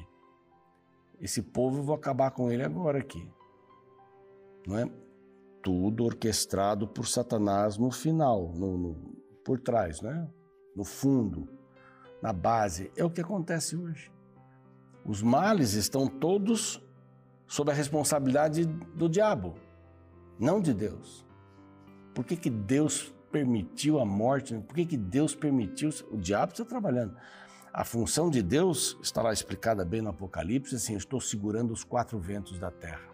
Esse 1.20 1.42
povo 1.42 1.82
vou 1.82 1.96
acabar 1.96 2.32
com 2.32 2.51
ele 2.51 2.63
agora 2.63 3.00
aqui. 3.00 3.27
Não 4.68 4.77
é? 4.77 4.89
Tudo 5.62 6.06
orquestrado 6.06 6.88
por 6.88 7.08
Satanás 7.08 7.77
no 7.77 7.89
final, 7.89 8.54
no, 8.56 8.77
no, 8.77 8.96
por 9.44 9.60
trás, 9.60 10.01
né? 10.01 10.27
no 10.75 10.84
fundo, 10.84 11.50
na 12.22 12.32
base. 12.32 12.92
É 12.96 13.04
o 13.04 13.10
que 13.10 13.22
acontece 13.22 13.75
hoje. 13.75 14.12
Os 15.04 15.24
males 15.24 15.74
estão 15.74 16.08
todos 16.08 16.82
sob 17.48 17.72
a 17.72 17.74
responsabilidade 17.74 18.65
do 18.65 19.10
diabo 19.10 19.56
não 20.39 20.60
de 20.60 20.74
Deus. 20.74 21.25
Por 22.13 22.25
que, 22.25 22.36
que 22.36 22.50
Deus 22.50 23.13
permitiu 23.32 24.00
a 24.00 24.06
morte? 24.06 24.56
Por 24.56 24.75
que, 24.75 24.86
que 24.86 24.98
Deus 24.98 25.36
permitiu? 25.36 25.89
O 26.12 26.18
diabo 26.18 26.51
está 26.51 26.63
trabalhando. 26.63 27.15
A 27.74 27.84
função 27.84 28.30
de 28.30 28.42
Deus 28.42 28.98
está 29.01 29.22
lá 29.22 29.34
explicada 29.34 29.84
bem 29.84 30.01
no 30.01 30.10
Apocalipse, 30.10 30.75
assim, 30.75 30.96
estou 30.96 31.20
segurando 31.20 31.74
os 31.74 31.84
quatro 31.84 32.18
ventos 32.18 32.58
da 32.58 32.72
terra. 32.72 33.10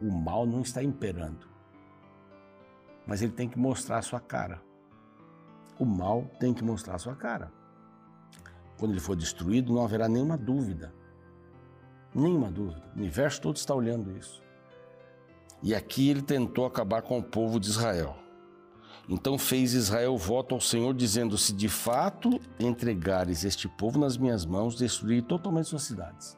O 0.00 0.12
mal 0.12 0.46
não 0.46 0.60
está 0.60 0.80
imperando. 0.82 1.48
Mas 3.04 3.22
ele 3.22 3.32
tem 3.32 3.48
que 3.48 3.58
mostrar 3.58 3.98
a 3.98 4.02
sua 4.02 4.20
cara. 4.20 4.62
O 5.78 5.84
mal 5.84 6.30
tem 6.38 6.54
que 6.54 6.62
mostrar 6.62 6.94
a 6.94 6.98
sua 6.98 7.16
cara. 7.16 7.52
Quando 8.78 8.92
ele 8.92 9.00
for 9.00 9.16
destruído, 9.16 9.72
não 9.72 9.84
haverá 9.84 10.08
nenhuma 10.08 10.36
dúvida. 10.36 10.94
Nenhuma 12.14 12.50
dúvida. 12.50 12.82
O 12.94 12.98
universo 12.98 13.40
todo 13.40 13.56
está 13.56 13.74
olhando 13.74 14.16
isso. 14.16 14.40
E 15.62 15.74
aqui 15.74 16.10
ele 16.10 16.22
tentou 16.22 16.66
acabar 16.66 17.02
com 17.02 17.18
o 17.18 17.22
povo 17.22 17.58
de 17.58 17.68
Israel. 17.68 18.16
Então 19.08 19.38
fez 19.38 19.72
Israel 19.72 20.16
voto 20.16 20.54
ao 20.54 20.60
Senhor, 20.60 20.92
dizendo: 20.92 21.38
Se 21.38 21.52
de 21.52 21.68
fato 21.68 22.40
entregares 22.58 23.44
este 23.44 23.68
povo 23.68 23.98
nas 23.98 24.16
minhas 24.16 24.44
mãos, 24.44 24.76
destruirei 24.76 25.22
totalmente 25.22 25.68
suas 25.68 25.82
cidades. 25.82 26.36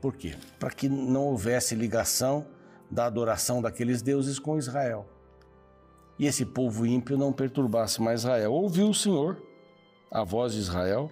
Por 0.00 0.16
quê? 0.16 0.36
Para 0.58 0.70
que 0.70 0.88
não 0.88 1.26
houvesse 1.26 1.74
ligação 1.74 2.46
da 2.90 3.06
adoração 3.06 3.62
daqueles 3.62 4.02
deuses 4.02 4.38
com 4.38 4.58
Israel. 4.58 5.06
E 6.18 6.26
esse 6.26 6.44
povo 6.44 6.86
ímpio 6.86 7.16
não 7.16 7.32
perturbasse 7.32 8.00
mais 8.00 8.20
Israel. 8.20 8.52
Ouviu 8.52 8.90
o 8.90 8.94
Senhor 8.94 9.42
a 10.10 10.22
voz 10.22 10.52
de 10.52 10.58
Israel 10.58 11.10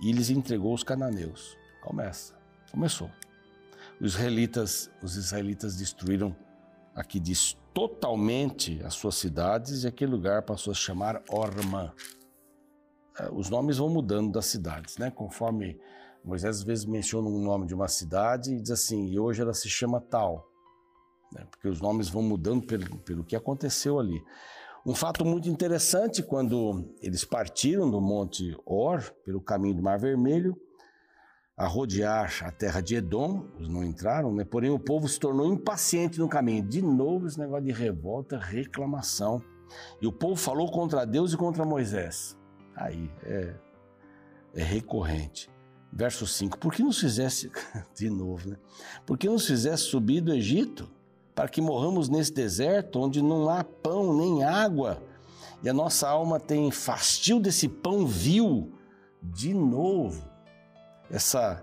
e 0.00 0.12
lhes 0.12 0.30
entregou 0.30 0.74
os 0.74 0.82
cananeus. 0.82 1.56
Começa. 1.82 2.34
Começou. 2.70 3.10
Os 4.02 4.14
israelitas, 4.14 4.90
os 5.00 5.14
israelitas 5.14 5.76
destruíram, 5.76 6.34
aqui 6.92 7.20
diz, 7.20 7.56
totalmente 7.72 8.82
as 8.84 8.94
suas 8.94 9.14
cidades 9.14 9.84
e 9.84 9.86
aquele 9.86 10.10
lugar 10.10 10.42
passou 10.42 10.72
a 10.72 10.74
se 10.74 10.80
chamar 10.80 11.22
Ormã. 11.30 11.92
É, 13.16 13.30
os 13.30 13.48
nomes 13.48 13.78
vão 13.78 13.88
mudando 13.88 14.32
das 14.32 14.46
cidades, 14.46 14.98
né? 14.98 15.08
Conforme 15.08 15.78
Moisés 16.24 16.56
às 16.56 16.62
vezes 16.64 16.84
menciona 16.84 17.28
um 17.28 17.40
nome 17.40 17.64
de 17.64 17.76
uma 17.76 17.86
cidade 17.86 18.52
e 18.52 18.60
diz 18.60 18.72
assim, 18.72 19.06
e 19.06 19.20
hoje 19.20 19.40
ela 19.40 19.54
se 19.54 19.68
chama 19.68 20.00
tal, 20.00 20.50
né? 21.32 21.46
porque 21.48 21.68
os 21.68 21.80
nomes 21.80 22.08
vão 22.08 22.22
mudando 22.22 22.66
pelo, 22.66 22.98
pelo 22.98 23.22
que 23.22 23.36
aconteceu 23.36 24.00
ali. 24.00 24.20
Um 24.84 24.96
fato 24.96 25.24
muito 25.24 25.48
interessante, 25.48 26.24
quando 26.24 26.92
eles 27.00 27.24
partiram 27.24 27.88
do 27.88 28.00
Monte 28.00 28.56
Or, 28.66 29.00
pelo 29.24 29.40
caminho 29.40 29.76
do 29.76 29.82
Mar 29.82 29.96
Vermelho, 29.96 30.60
a 31.56 31.66
rodear 31.66 32.42
a 32.44 32.50
terra 32.50 32.80
de 32.80 32.96
Edom, 32.96 33.44
os 33.58 33.68
não 33.68 33.84
entraram, 33.84 34.34
né? 34.34 34.44
porém 34.44 34.70
o 34.70 34.78
povo 34.78 35.06
se 35.06 35.20
tornou 35.20 35.52
impaciente 35.52 36.18
no 36.18 36.28
caminho. 36.28 36.62
De 36.62 36.80
novo 36.80 37.26
esse 37.26 37.38
negócio 37.38 37.64
de 37.64 37.72
revolta, 37.72 38.38
reclamação. 38.38 39.42
E 40.00 40.06
o 40.06 40.12
povo 40.12 40.36
falou 40.36 40.70
contra 40.70 41.04
Deus 41.04 41.32
e 41.32 41.36
contra 41.36 41.64
Moisés. 41.64 42.36
Aí 42.74 43.10
é, 43.24 43.54
é 44.54 44.62
recorrente. 44.62 45.50
Verso 45.92 46.26
5: 46.26 46.58
Por 46.58 46.72
que 46.72 46.82
nos 46.82 46.98
fizesse, 46.98 47.50
de 47.94 48.08
novo, 48.08 48.50
né? 48.50 48.56
Por 49.04 49.18
que 49.18 49.28
nos 49.28 49.46
fizesse 49.46 49.84
subir 49.84 50.22
do 50.22 50.32
Egito 50.32 50.90
para 51.34 51.48
que 51.48 51.60
morramos 51.60 52.08
nesse 52.08 52.32
deserto 52.32 52.98
onde 52.98 53.22
não 53.22 53.48
há 53.48 53.62
pão 53.62 54.16
nem 54.16 54.42
água 54.42 55.02
e 55.62 55.68
a 55.68 55.72
nossa 55.72 56.08
alma 56.08 56.40
tem 56.40 56.70
fastio 56.70 57.38
desse 57.38 57.68
pão 57.68 58.06
vil? 58.06 58.72
De 59.22 59.54
novo 59.54 60.31
essa 61.12 61.62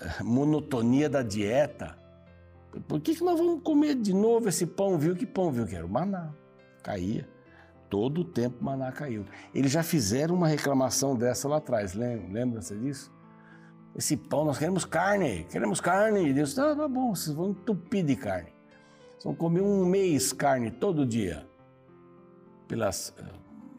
eh, 0.00 0.22
monotonia 0.22 1.08
da 1.08 1.22
dieta. 1.22 1.96
Por 2.88 3.00
que, 3.00 3.14
que 3.14 3.22
nós 3.22 3.38
vamos 3.38 3.62
comer 3.62 3.94
de 3.94 4.14
novo 4.14 4.48
esse 4.48 4.66
pão 4.66 4.98
viu? 4.98 5.14
Que 5.14 5.26
pão 5.26 5.52
viu? 5.52 5.66
Que 5.66 5.76
era 5.76 5.86
o 5.86 5.88
maná. 5.88 6.32
Caía. 6.82 7.28
Todo 7.90 8.22
o 8.22 8.24
tempo 8.24 8.56
o 8.60 8.64
maná 8.64 8.90
caiu. 8.90 9.24
Eles 9.54 9.70
já 9.70 9.82
fizeram 9.82 10.34
uma 10.34 10.48
reclamação 10.48 11.16
dessa 11.16 11.48
lá 11.48 11.56
atrás, 11.56 11.94
lembra-se 11.94 12.76
disso? 12.76 13.12
Esse 13.96 14.16
pão, 14.16 14.44
nós 14.44 14.58
queremos 14.58 14.84
carne, 14.84 15.44
queremos 15.44 15.80
carne. 15.80 16.28
E 16.28 16.32
Deus, 16.32 16.54
tá, 16.54 16.76
tá 16.76 16.86
bom, 16.86 17.14
vocês 17.14 17.34
vão 17.34 17.50
entupir 17.50 18.04
de 18.04 18.14
carne. 18.14 18.52
Vocês 19.12 19.24
vão 19.24 19.34
comer 19.34 19.62
um 19.62 19.86
mês 19.86 20.32
carne 20.32 20.70
todo 20.70 21.06
dia. 21.06 21.48
Pelas 22.68 23.14
eh, 23.18 23.24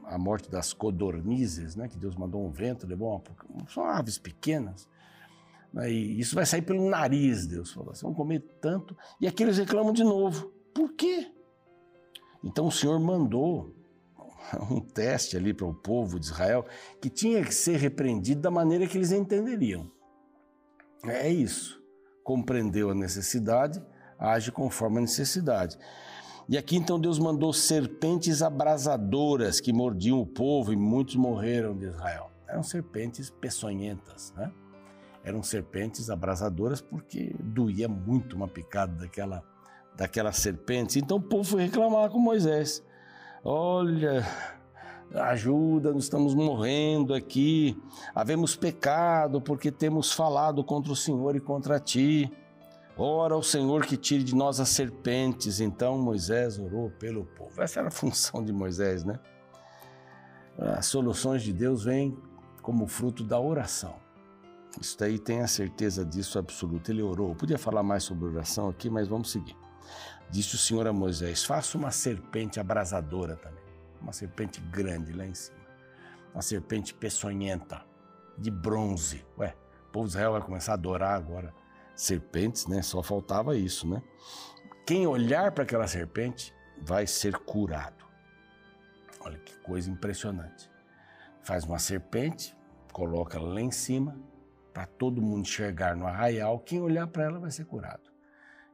a 0.06 0.18
morte 0.18 0.50
das 0.50 0.74
codornizes, 0.74 1.75
né, 1.75 1.88
que 1.88 1.98
Deus 1.98 2.16
mandou 2.16 2.44
um 2.44 2.50
vento, 2.50 2.88
levou 2.88 3.24
uma, 3.48 3.68
são 3.70 3.84
aves 3.84 4.18
pequenas. 4.18 4.89
Né, 5.74 5.90
isso 5.90 6.36
vai 6.36 6.46
sair 6.46 6.62
pelo 6.62 6.90
nariz, 6.90 7.46
Deus 7.46 7.72
falou. 7.72 7.94
Vocês 7.94 8.02
vão 8.02 8.14
comer 8.14 8.40
tanto. 8.62 8.96
E 9.22 9.28
aqui 9.28 9.44
eles 9.44 9.58
reclamam 9.58 9.94
de 9.94 10.04
novo. 10.04 10.52
Por 10.74 10.94
quê? 10.94 11.32
Então 12.44 12.68
o 12.68 12.72
Senhor 12.72 13.00
mandou 13.00 13.76
um 14.70 14.80
teste 14.80 15.38
ali 15.38 15.54
para 15.54 15.68
o 15.68 15.74
povo 15.74 16.20
de 16.20 16.26
Israel 16.26 16.66
que 17.02 17.10
tinha 17.10 17.44
que 17.44 17.54
ser 17.54 17.78
repreendido 17.78 18.42
da 18.42 18.52
maneira 18.52 18.88
que 18.88 18.98
eles 18.98 19.12
entenderiam. 19.12 19.92
É 21.06 21.30
isso. 21.30 21.82
Compreendeu 22.24 22.92
a 22.92 22.96
necessidade, 22.96 23.82
age 24.18 24.52
conforme 24.52 24.98
a 24.98 25.02
necessidade. 25.02 25.78
E 26.48 26.58
aqui 26.58 26.76
então 26.76 27.00
Deus 27.00 27.20
mandou 27.20 27.54
serpentes 27.54 28.42
abrasadoras 28.42 29.60
que 29.60 29.72
mordiam 29.72 30.20
o 30.20 30.26
povo 30.26 30.74
e 30.74 30.76
muitos 30.76 31.16
morreram 31.16 31.78
de 31.78 31.86
Israel. 31.86 32.32
Eram 32.48 32.64
serpentes 32.64 33.30
peçonhentas, 33.30 34.34
né? 34.36 34.52
Eram 35.24 35.44
serpentes 35.44 36.10
abrasadoras 36.10 36.82
porque 36.82 37.36
doía 37.40 37.88
muito 37.88 38.36
uma 38.36 38.48
picada 38.48 38.94
daquela, 38.94 39.44
daquela 39.96 40.32
serpente. 40.32 41.00
Então 41.00 41.18
o 41.18 41.22
povo 41.22 41.44
foi 41.44 41.64
reclamar 41.64 42.10
com 42.10 42.20
Moisés. 42.20 42.84
Olha, 43.44 44.26
ajuda, 45.14 45.94
nós 45.94 46.04
estamos 46.04 46.36
morrendo 46.36 47.14
aqui, 47.14 47.82
havemos 48.14 48.56
pecado 48.56 49.42
porque 49.42 49.72
temos 49.72 50.12
falado 50.12 50.64
contra 50.64 50.92
o 50.92 50.96
Senhor 50.96 51.36
e 51.36 51.40
contra 51.40 51.80
ti. 51.80 52.32
Ora 52.98 53.34
ao 53.34 53.42
Senhor 53.42 53.86
que 53.86 53.96
tire 53.96 54.24
de 54.24 54.36
nós 54.36 54.60
as 54.60 54.70
serpentes. 54.70 55.62
Então 55.62 55.98
Moisés 55.98 56.60
orou 56.60 56.90
pelo 56.92 57.24
povo. 57.26 57.62
Essa 57.62 57.80
era 57.80 57.88
a 57.88 57.92
função 57.92 58.44
de 58.44 58.52
Moisés, 58.52 59.06
né? 59.06 59.20
As 60.58 60.88
soluções 60.88 61.42
de 61.42 61.54
Deus 61.54 61.86
vêm 61.86 62.18
como 62.62 62.86
fruto 62.88 63.24
da 63.24 63.40
oração. 63.40 63.96
Isso 64.80 64.98
daí 64.98 65.18
tem 65.18 65.42
a 65.42 65.48
certeza 65.48 66.06
disso 66.06 66.38
absoluta. 66.38 66.92
Ele 66.92 67.02
orou. 67.02 67.30
Eu 67.30 67.36
podia 67.36 67.58
falar 67.58 67.84
mais 67.84 68.04
sobre 68.04 68.26
oração 68.26 68.70
aqui, 68.70 68.90
mas 68.90 69.08
vamos 69.08 69.32
seguir. 69.32 69.56
Disse 70.30 70.56
o 70.56 70.58
Senhor 70.58 70.88
a 70.88 70.94
Moisés: 70.94 71.44
Faça 71.44 71.78
uma 71.78 71.92
serpente 71.92 72.60
abrasadora 72.60 73.36
também 73.36 73.60
uma 74.02 74.14
serpente 74.14 74.60
grande 74.62 75.12
lá 75.12 75.26
em 75.26 75.34
cima, 75.34 75.60
uma 76.34 76.42
serpente 76.42 76.94
peçonhenta, 76.94 77.84
de 78.38 78.50
bronze. 78.50 79.26
Ué, 79.38 79.56
o 79.88 79.92
povo 79.92 80.06
de 80.06 80.12
Israel 80.12 80.34
vai 80.34 80.42
começar 80.42 80.74
a 80.74 80.76
adorar 80.76 81.16
agora 81.16 81.54
serpentes, 81.96 82.66
né? 82.68 82.82
Só 82.82 83.04
faltava 83.04 83.58
isso, 83.58 83.88
né? 83.88 84.02
Quem 84.86 85.06
olhar 85.06 85.52
para 85.52 85.64
aquela 85.64 85.88
serpente 85.88 86.54
vai 86.82 87.06
ser 87.06 87.38
curado. 87.40 88.06
Olha 89.20 89.38
que 89.40 89.58
coisa 89.60 89.92
impressionante. 89.92 90.72
Faz 91.44 91.66
uma 91.66 91.78
serpente, 91.78 92.56
coloca 92.94 93.40
lá 93.40 93.60
em 93.60 93.72
cima, 93.72 94.18
para 94.74 94.86
todo 94.86 95.22
mundo 95.22 95.42
enxergar 95.42 95.96
no 95.96 96.08
arraial. 96.08 96.60
Quem 96.60 96.82
olhar 96.82 97.08
para 97.08 97.24
ela 97.24 97.40
vai 97.40 97.52
ser 97.52 97.66
curado. 97.66 98.10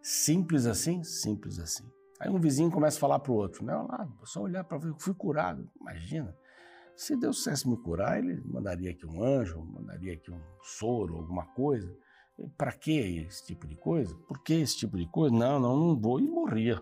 Simples 0.01 0.65
assim? 0.65 1.03
Simples 1.03 1.59
assim. 1.59 1.83
Aí 2.19 2.29
um 2.29 2.39
vizinho 2.39 2.71
começa 2.71 2.97
a 2.97 2.99
falar 2.99 3.19
para 3.19 3.31
o 3.31 3.35
outro, 3.35 3.65
né? 3.65 3.75
Olha 3.75 4.07
só 4.23 4.41
olhar 4.41 4.63
para 4.63 4.77
ver, 4.77 4.93
fui 4.99 5.13
curado. 5.13 5.69
Imagina, 5.79 6.35
se 6.95 7.15
Deus 7.17 7.39
quisesse 7.39 7.67
me 7.67 7.75
curar, 7.75 8.19
ele 8.19 8.41
mandaria 8.45 8.91
aqui 8.91 9.05
um 9.05 9.21
anjo, 9.21 9.61
mandaria 9.61 10.13
aqui 10.13 10.31
um 10.31 10.41
soro, 10.61 11.17
alguma 11.17 11.45
coisa. 11.47 11.93
Para 12.57 12.71
que 12.71 12.97
esse 12.99 13.45
tipo 13.45 13.67
de 13.67 13.75
coisa? 13.75 14.15
Por 14.27 14.43
que 14.43 14.53
esse 14.53 14.77
tipo 14.77 14.97
de 14.97 15.07
coisa? 15.07 15.35
Não, 15.35 15.59
não, 15.59 15.77
não 15.77 15.99
vou. 15.99 16.19
E 16.19 16.27
morria. 16.27 16.81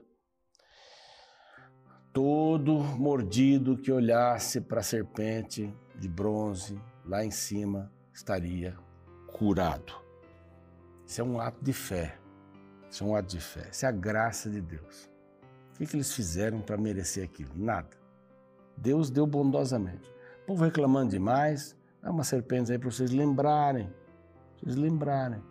Todo 2.12 2.84
mordido 2.84 3.77
que 3.77 3.91
olhasse 3.91 4.62
para 4.62 4.82
a 4.82 4.84
serpente 4.84 5.74
de 5.96 6.08
bronze 6.08 6.79
lá 7.05 7.25
em 7.25 7.32
cima 7.32 7.91
estaria 8.13 8.77
curado. 9.33 9.93
Isso 11.05 11.19
é 11.19 11.23
um 11.23 11.41
ato 11.41 11.61
de 11.61 11.73
fé. 11.73 12.17
Isso 12.89 13.03
é 13.03 13.07
um 13.07 13.15
ato 13.15 13.29
de 13.29 13.41
fé. 13.41 13.67
Isso 13.71 13.85
é 13.85 13.89
a 13.89 13.91
graça 13.91 14.49
de 14.49 14.61
Deus. 14.61 15.09
O 15.73 15.77
que, 15.77 15.87
que 15.87 15.95
eles 15.95 16.13
fizeram 16.13 16.61
para 16.61 16.77
merecer 16.77 17.23
aquilo? 17.23 17.51
Nada. 17.55 17.89
Deus 18.77 19.09
deu 19.09 19.25
bondosamente. 19.25 20.09
O 20.43 20.45
povo 20.45 20.63
reclamando 20.63 21.09
demais, 21.09 21.75
dá 22.01 22.11
uma 22.11 22.23
serpente 22.23 22.71
aí 22.71 22.77
para 22.77 22.89
vocês 22.89 23.11
lembrarem. 23.11 23.91
Vocês 24.57 24.75
lembrarem. 24.75 25.41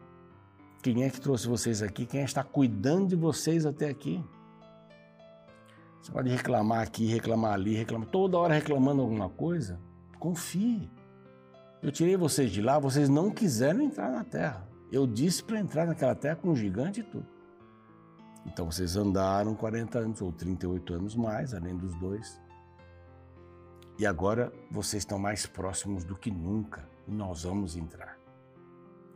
Quem 0.82 1.04
é 1.04 1.10
que 1.10 1.20
trouxe 1.20 1.46
vocês 1.46 1.82
aqui? 1.82 2.06
Quem 2.06 2.22
está 2.22 2.42
cuidando 2.42 3.08
de 3.08 3.16
vocês 3.16 3.66
até 3.66 3.88
aqui? 3.88 4.24
Você 6.00 6.10
pode 6.10 6.28
reclamar 6.30 6.82
aqui, 6.82 7.06
reclamar 7.06 7.52
ali, 7.52 7.74
reclamar. 7.74 8.08
Toda 8.08 8.38
hora 8.38 8.54
reclamando 8.54 9.02
alguma 9.02 9.28
coisa. 9.28 9.78
Confie. 10.18 10.90
Eu 11.82 11.90
tirei 11.90 12.16
vocês 12.16 12.52
de 12.52 12.62
lá, 12.62 12.78
vocês 12.78 13.08
não 13.08 13.30
quiseram 13.30 13.82
entrar 13.82 14.10
na 14.10 14.22
terra. 14.22 14.68
Eu 14.90 15.06
disse 15.06 15.42
para 15.42 15.58
entrar 15.58 15.86
naquela 15.86 16.14
terra 16.14 16.36
com 16.36 16.50
um 16.50 16.56
gigante 16.56 17.00
e 17.00 17.02
tudo. 17.02 17.26
Então 18.46 18.70
vocês 18.70 18.96
andaram 18.96 19.54
40 19.54 19.98
anos 19.98 20.22
ou 20.22 20.32
38 20.32 20.94
anos 20.94 21.16
mais, 21.16 21.54
além 21.54 21.76
dos 21.76 21.94
dois. 21.96 22.40
E 23.98 24.06
agora 24.06 24.52
vocês 24.70 25.02
estão 25.02 25.18
mais 25.18 25.44
próximos 25.44 26.04
do 26.04 26.14
que 26.14 26.30
nunca 26.30 26.88
e 27.06 27.10
nós 27.10 27.42
vamos 27.42 27.76
entrar. 27.76 28.18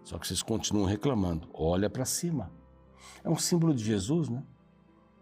Só 0.03 0.19
que 0.19 0.27
vocês 0.27 0.43
continuam 0.43 0.87
reclamando. 0.87 1.49
Olha 1.53 1.89
para 1.89 2.05
cima. 2.05 2.51
É 3.23 3.29
um 3.29 3.39
símbolo 3.39 3.75
de 3.75 3.85
Jesus, 3.85 4.29
né? 4.29 4.43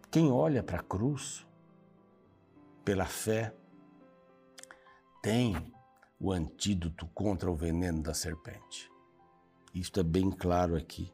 Quem 0.09 0.31
olha 0.31 0.63
para 0.63 0.79
a 0.79 0.83
cruz 0.83 1.45
pela 2.83 3.05
fé 3.05 3.53
tem 5.21 5.73
o 6.19 6.31
antídoto 6.31 7.07
contra 7.13 7.49
o 7.49 7.55
veneno 7.55 8.01
da 8.01 8.13
serpente. 8.13 8.89
Isto 9.73 9.99
é 9.99 10.03
bem 10.03 10.31
claro 10.31 10.75
aqui. 10.75 11.11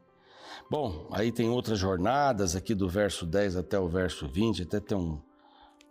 Bom, 0.70 1.08
aí 1.10 1.32
tem 1.32 1.48
outras 1.48 1.78
jornadas 1.78 2.54
aqui 2.54 2.74
do 2.74 2.88
verso 2.88 3.26
10 3.26 3.56
até 3.56 3.78
o 3.78 3.88
verso 3.88 4.28
20, 4.28 4.62
até 4.62 4.80
tem 4.80 4.96
um, 4.96 5.20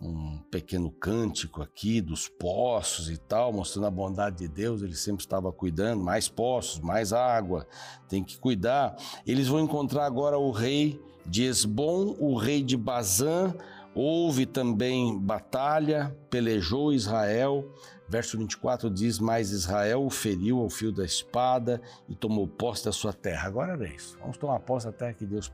um 0.01 0.37
pequeno 0.49 0.91
cântico 0.91 1.61
aqui 1.61 2.01
dos 2.01 2.27
poços 2.27 3.09
e 3.09 3.17
tal, 3.17 3.51
mostrando 3.51 3.87
a 3.87 3.91
bondade 3.91 4.37
de 4.37 4.47
Deus, 4.47 4.81
ele 4.81 4.95
sempre 4.95 5.23
estava 5.23 5.51
cuidando, 5.51 6.03
mais 6.03 6.27
poços, 6.27 6.79
mais 6.79 7.13
água, 7.13 7.67
tem 8.07 8.23
que 8.23 8.39
cuidar. 8.39 8.95
Eles 9.25 9.47
vão 9.47 9.59
encontrar 9.59 10.05
agora 10.05 10.37
o 10.37 10.51
rei 10.51 10.99
de 11.25 11.43
Esbom, 11.43 12.15
o 12.19 12.35
rei 12.35 12.63
de 12.63 12.75
Bazã, 12.75 13.53
houve 13.93 14.45
também 14.45 15.17
batalha, 15.19 16.15
pelejou 16.29 16.93
Israel, 16.93 17.69
Verso 18.11 18.37
24 18.37 18.89
diz: 18.89 19.19
Mas 19.19 19.51
Israel 19.51 20.05
o 20.05 20.09
feriu 20.09 20.59
ao 20.59 20.69
fio 20.69 20.91
da 20.91 21.05
espada 21.05 21.81
e 22.09 22.13
tomou 22.13 22.45
posse 22.45 22.83
da 22.83 22.91
sua 22.91 23.13
terra. 23.13 23.47
Agora 23.47 23.71
era 23.71 23.87
isso. 23.87 24.17
Vamos 24.19 24.37
tomar 24.37 24.59
posse 24.59 24.85
da 24.87 24.91
terra 24.91 25.13
que 25.13 25.25
Deus 25.25 25.49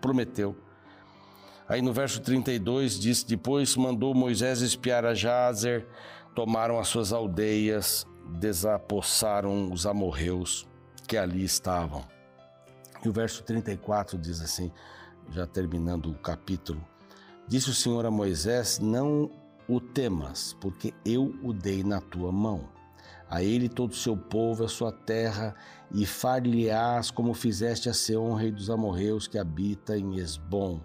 prometeu. 0.00 0.56
Aí 1.68 1.82
no 1.82 1.92
verso 1.92 2.20
32 2.20 2.96
diz: 2.96 3.24
Depois 3.24 3.74
mandou 3.74 4.14
Moisés 4.14 4.60
espiar 4.60 5.04
a 5.04 5.14
Jazer, 5.14 5.84
tomaram 6.32 6.78
as 6.78 6.86
suas 6.86 7.12
aldeias, 7.12 8.06
desapossaram 8.38 9.72
os 9.72 9.84
amorreus 9.84 10.68
que 11.08 11.16
ali 11.16 11.42
estavam. 11.42 12.04
E 13.04 13.08
o 13.08 13.12
verso 13.12 13.42
34 13.42 14.16
diz 14.16 14.40
assim, 14.40 14.70
já 15.32 15.44
terminando 15.44 16.06
o 16.06 16.14
capítulo: 16.14 16.80
Disse 17.50 17.68
o 17.68 17.74
Senhor 17.74 18.06
a 18.06 18.12
Moisés: 18.12 18.78
Não 18.78 19.28
o 19.66 19.80
temas, 19.80 20.56
porque 20.60 20.94
eu 21.04 21.34
o 21.42 21.52
dei 21.52 21.82
na 21.82 22.00
tua 22.00 22.30
mão. 22.30 22.68
A 23.28 23.42
ele 23.42 23.68
todo 23.68 23.90
o 23.90 23.96
seu 23.96 24.16
povo, 24.16 24.62
a 24.62 24.68
sua 24.68 24.92
terra, 24.92 25.56
e 25.90 26.06
far-lhe-ás 26.06 27.10
como 27.10 27.34
fizeste 27.34 27.88
a 27.88 27.92
Seom, 27.92 28.34
rei 28.34 28.52
dos 28.52 28.70
amorreus, 28.70 29.26
que 29.26 29.36
habita 29.36 29.98
em 29.98 30.20
Esbom. 30.20 30.80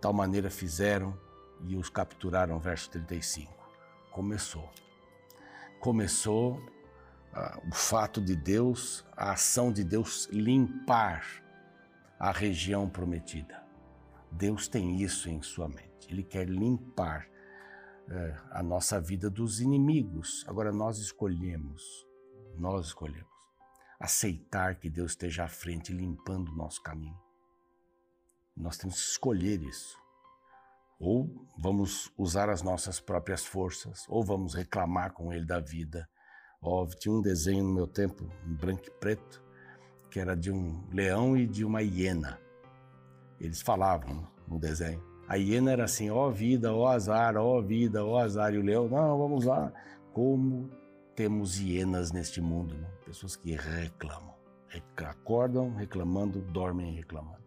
Tal 0.00 0.12
maneira 0.12 0.50
fizeram 0.50 1.16
e 1.64 1.76
os 1.76 1.88
capturaram. 1.88 2.58
Verso 2.58 2.90
35. 2.90 3.52
Começou. 4.10 4.68
Começou 5.78 6.60
ah, 7.32 7.60
o 7.70 7.72
fato 7.72 8.20
de 8.20 8.34
Deus, 8.34 9.04
a 9.16 9.34
ação 9.34 9.72
de 9.72 9.84
Deus 9.84 10.28
limpar 10.32 11.24
a 12.18 12.32
região 12.32 12.88
prometida. 12.88 13.69
Deus 14.32 14.68
tem 14.68 15.00
isso 15.02 15.28
em 15.28 15.42
sua 15.42 15.68
mente. 15.68 16.08
Ele 16.08 16.22
quer 16.22 16.48
limpar 16.48 17.28
é, 18.08 18.36
a 18.50 18.62
nossa 18.62 19.00
vida 19.00 19.30
dos 19.30 19.60
inimigos. 19.60 20.44
Agora 20.46 20.72
nós 20.72 20.98
escolhemos, 20.98 22.06
nós 22.56 22.86
escolhemos 22.86 23.30
aceitar 24.00 24.76
que 24.76 24.88
Deus 24.88 25.12
esteja 25.12 25.44
à 25.44 25.48
frente 25.48 25.92
limpando 25.92 26.50
o 26.50 26.56
nosso 26.56 26.82
caminho. 26.82 27.20
Nós 28.56 28.78
temos 28.78 28.94
que 28.94 29.10
escolher 29.10 29.62
isso. 29.62 29.98
Ou 30.98 31.46
vamos 31.58 32.10
usar 32.16 32.48
as 32.48 32.62
nossas 32.62 32.98
próprias 32.98 33.44
forças, 33.44 34.06
ou 34.08 34.24
vamos 34.24 34.54
reclamar 34.54 35.12
com 35.12 35.32
Ele 35.32 35.46
da 35.46 35.60
vida. 35.60 36.08
Ó, 36.62 36.86
tinha 36.86 37.14
um 37.14 37.22
desenho 37.22 37.64
no 37.64 37.74
meu 37.74 37.86
tempo, 37.86 38.24
em 38.46 38.54
branco 38.54 38.86
e 38.86 38.90
preto, 38.90 39.42
que 40.10 40.18
era 40.18 40.34
de 40.34 40.50
um 40.50 40.86
leão 40.90 41.36
e 41.36 41.46
de 41.46 41.64
uma 41.64 41.82
hiena. 41.82 42.38
Eles 43.40 43.62
falavam 43.62 44.28
no 44.46 44.58
desenho. 44.58 45.02
A 45.26 45.36
hiena 45.36 45.70
era 45.70 45.84
assim, 45.84 46.10
ó 46.10 46.28
vida, 46.28 46.74
ó 46.74 46.88
azar, 46.88 47.36
ó 47.36 47.60
vida, 47.60 48.04
ó 48.04 48.18
azar. 48.18 48.52
E 48.52 48.58
o 48.58 48.62
leão, 48.62 48.88
não, 48.88 49.16
vamos 49.16 49.44
lá. 49.44 49.72
Como 50.12 50.68
temos 51.14 51.58
hienas 51.58 52.10
neste 52.10 52.40
mundo, 52.40 52.74
né? 52.74 52.88
pessoas 53.04 53.36
que 53.36 53.54
reclamam. 53.54 54.34
Acordam 54.96 55.74
reclamando, 55.74 56.40
dormem 56.40 56.94
reclamando. 56.94 57.40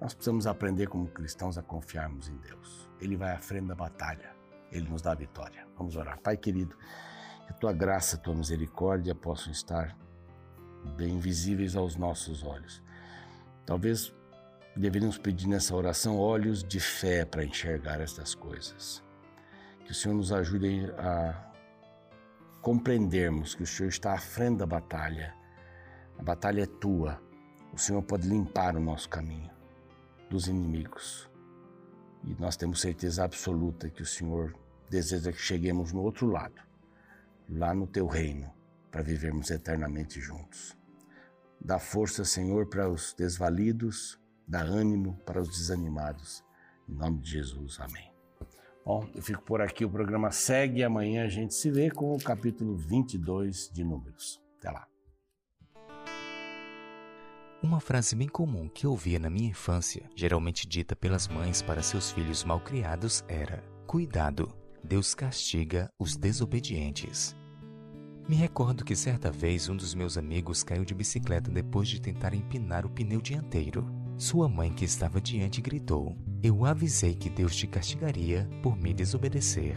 Nós 0.00 0.14
precisamos 0.14 0.46
aprender 0.46 0.86
como 0.86 1.06
cristãos 1.08 1.58
a 1.58 1.62
confiarmos 1.62 2.28
em 2.28 2.36
Deus. 2.38 2.88
Ele 3.00 3.16
vai 3.16 3.32
à 3.32 3.38
frente 3.38 3.66
da 3.66 3.74
batalha. 3.74 4.34
Ele 4.72 4.88
nos 4.88 5.02
dá 5.02 5.12
a 5.12 5.14
vitória. 5.14 5.66
Vamos 5.76 5.96
orar. 5.96 6.20
Pai 6.20 6.36
querido, 6.36 6.76
que 7.46 7.52
a 7.52 7.54
tua 7.54 7.72
graça, 7.72 8.16
a 8.16 8.18
tua 8.18 8.34
misericórdia 8.34 9.14
possam 9.14 9.52
estar 9.52 9.96
bem 10.96 11.18
visíveis 11.18 11.76
aos 11.76 11.96
nossos 11.96 12.42
olhos. 12.42 12.82
Talvez 13.66 14.14
Deveríamos 14.76 15.18
pedir 15.18 15.48
nessa 15.48 15.74
oração 15.74 16.18
olhos 16.18 16.62
de 16.62 16.80
fé 16.80 17.24
para 17.24 17.44
enxergar 17.44 18.00
estas 18.00 18.34
coisas. 18.34 19.02
Que 19.84 19.92
o 19.92 19.94
Senhor 19.94 20.14
nos 20.14 20.32
ajude 20.32 20.90
a 20.98 21.50
compreendermos 22.62 23.54
que 23.54 23.62
o 23.62 23.66
Senhor 23.66 23.88
está 23.88 24.12
à 24.12 24.18
frente 24.18 24.58
da 24.58 24.66
batalha, 24.66 25.34
A 26.20 26.22
batalha 26.22 26.64
é 26.64 26.66
tua. 26.66 27.18
O 27.72 27.78
Senhor 27.78 28.02
pode 28.02 28.28
limpar 28.28 28.76
o 28.76 28.80
nosso 28.80 29.08
caminho 29.08 29.50
dos 30.28 30.48
inimigos. 30.48 31.30
E 32.22 32.36
nós 32.38 32.58
temos 32.58 32.82
certeza 32.82 33.24
absoluta 33.24 33.88
que 33.88 34.02
o 34.02 34.06
Senhor 34.06 34.54
deseja 34.90 35.32
que 35.32 35.40
cheguemos 35.40 35.94
no 35.94 36.02
outro 36.02 36.26
lado, 36.26 36.60
lá 37.48 37.72
no 37.72 37.86
teu 37.86 38.06
reino, 38.06 38.52
para 38.90 39.00
vivermos 39.00 39.50
eternamente 39.50 40.20
juntos. 40.20 40.76
Dá 41.58 41.78
força, 41.78 42.22
Senhor, 42.22 42.66
para 42.66 42.86
os 42.86 43.14
desvalidos, 43.14 44.19
dá 44.50 44.62
ânimo 44.62 45.16
para 45.24 45.40
os 45.40 45.48
desanimados. 45.48 46.42
Em 46.88 46.94
nome 46.94 47.20
de 47.20 47.30
Jesus, 47.30 47.78
amém. 47.78 48.10
Bom, 48.84 49.08
eu 49.14 49.22
fico 49.22 49.42
por 49.42 49.60
aqui, 49.60 49.84
o 49.84 49.90
programa 49.90 50.32
segue 50.32 50.80
e 50.80 50.84
amanhã 50.84 51.24
a 51.24 51.28
gente 51.28 51.54
se 51.54 51.70
vê 51.70 51.88
com 51.88 52.12
o 52.12 52.20
capítulo 52.20 52.76
22 52.76 53.70
de 53.72 53.84
Números. 53.84 54.42
Até 54.58 54.70
lá. 54.72 54.88
Uma 57.62 57.78
frase 57.78 58.16
bem 58.16 58.26
comum 58.26 58.68
que 58.68 58.86
eu 58.86 58.90
ouvia 58.90 59.20
na 59.20 59.30
minha 59.30 59.50
infância, 59.50 60.10
geralmente 60.16 60.66
dita 60.66 60.96
pelas 60.96 61.28
mães 61.28 61.62
para 61.62 61.82
seus 61.82 62.10
filhos 62.10 62.42
malcriados, 62.42 63.22
era: 63.28 63.62
Cuidado, 63.86 64.52
Deus 64.82 65.14
castiga 65.14 65.88
os 65.98 66.16
desobedientes. 66.16 67.36
Me 68.26 68.34
recordo 68.34 68.84
que 68.84 68.96
certa 68.96 69.30
vez 69.30 69.68
um 69.68 69.76
dos 69.76 69.94
meus 69.94 70.16
amigos 70.16 70.64
caiu 70.64 70.84
de 70.84 70.94
bicicleta 70.94 71.50
depois 71.50 71.88
de 71.88 72.00
tentar 72.00 72.34
empinar 72.34 72.86
o 72.86 72.90
pneu 72.90 73.20
dianteiro. 73.20 73.99
Sua 74.20 74.50
mãe, 74.50 74.70
que 74.70 74.84
estava 74.84 75.18
diante, 75.18 75.62
gritou: 75.62 76.14
Eu 76.42 76.66
avisei 76.66 77.14
que 77.14 77.30
Deus 77.30 77.56
te 77.56 77.66
castigaria 77.66 78.46
por 78.62 78.76
me 78.76 78.92
desobedecer. 78.92 79.74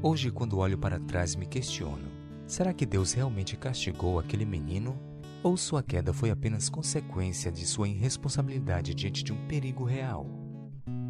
Hoje, 0.00 0.30
quando 0.30 0.58
olho 0.58 0.78
para 0.78 1.00
trás, 1.00 1.34
me 1.34 1.44
questiono: 1.44 2.08
será 2.46 2.72
que 2.72 2.86
Deus 2.86 3.12
realmente 3.14 3.56
castigou 3.56 4.20
aquele 4.20 4.44
menino? 4.44 4.96
Ou 5.42 5.56
sua 5.56 5.82
queda 5.82 6.12
foi 6.12 6.30
apenas 6.30 6.68
consequência 6.68 7.50
de 7.50 7.66
sua 7.66 7.88
irresponsabilidade 7.88 8.94
diante 8.94 9.24
de 9.24 9.32
um 9.32 9.48
perigo 9.48 9.82
real? 9.82 10.24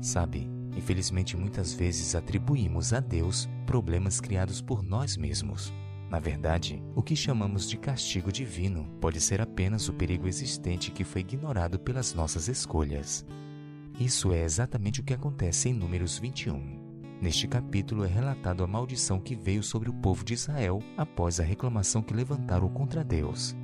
Sabe, 0.00 0.48
infelizmente 0.74 1.36
muitas 1.36 1.74
vezes 1.74 2.14
atribuímos 2.14 2.94
a 2.94 3.00
Deus 3.00 3.46
problemas 3.66 4.22
criados 4.22 4.62
por 4.62 4.82
nós 4.82 5.18
mesmos. 5.18 5.70
Na 6.10 6.18
verdade, 6.18 6.82
o 6.94 7.02
que 7.02 7.14
chamamos 7.14 7.68
de 7.68 7.76
castigo 7.76 8.32
divino 8.32 8.88
pode 9.00 9.20
ser 9.20 9.40
apenas 9.40 9.88
o 9.88 9.92
perigo 9.92 10.26
existente 10.26 10.90
que 10.90 11.04
foi 11.04 11.20
ignorado 11.20 11.78
pelas 11.78 12.14
nossas 12.14 12.48
escolhas. 12.48 13.26
Isso 14.00 14.32
é 14.32 14.42
exatamente 14.42 15.00
o 15.00 15.04
que 15.04 15.12
acontece 15.12 15.68
em 15.68 15.74
Números 15.74 16.18
21. 16.18 16.78
Neste 17.20 17.46
capítulo 17.46 18.04
é 18.04 18.06
relatado 18.06 18.62
a 18.62 18.66
maldição 18.66 19.20
que 19.20 19.34
veio 19.34 19.62
sobre 19.62 19.90
o 19.90 19.92
povo 19.92 20.24
de 20.24 20.34
Israel 20.34 20.80
após 20.96 21.40
a 21.40 21.42
reclamação 21.42 22.00
que 22.00 22.14
levantaram 22.14 22.68
contra 22.68 23.04
Deus. 23.04 23.56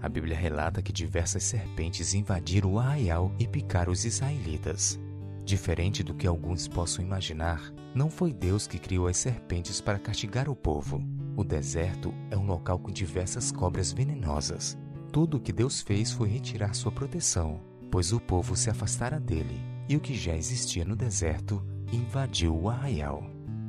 A 0.00 0.08
Bíblia 0.08 0.36
relata 0.36 0.82
que 0.82 0.92
diversas 0.92 1.42
serpentes 1.42 2.14
invadiram 2.14 2.74
o 2.74 2.78
arraial 2.78 3.34
e 3.38 3.48
picaram 3.48 3.90
os 3.90 4.04
israelitas. 4.04 5.00
Diferente 5.44 6.04
do 6.04 6.14
que 6.14 6.26
alguns 6.26 6.68
possam 6.68 7.04
imaginar, 7.04 7.72
não 7.94 8.10
foi 8.10 8.32
Deus 8.32 8.66
que 8.66 8.78
criou 8.78 9.08
as 9.08 9.16
serpentes 9.16 9.80
para 9.80 9.98
castigar 9.98 10.48
o 10.48 10.54
povo. 10.54 11.02
O 11.38 11.44
deserto 11.44 12.12
é 12.32 12.36
um 12.36 12.44
local 12.44 12.80
com 12.80 12.90
diversas 12.90 13.52
cobras 13.52 13.92
venenosas. 13.92 14.76
Tudo 15.12 15.36
o 15.36 15.40
que 15.40 15.52
Deus 15.52 15.80
fez 15.80 16.10
foi 16.10 16.28
retirar 16.28 16.74
sua 16.74 16.90
proteção, 16.90 17.60
pois 17.92 18.12
o 18.12 18.18
povo 18.18 18.56
se 18.56 18.68
afastara 18.68 19.20
dele, 19.20 19.60
e 19.88 19.94
o 19.94 20.00
que 20.00 20.16
já 20.16 20.34
existia 20.34 20.84
no 20.84 20.96
deserto 20.96 21.64
invadiu 21.92 22.60
o 22.60 22.68
arraial. 22.68 23.22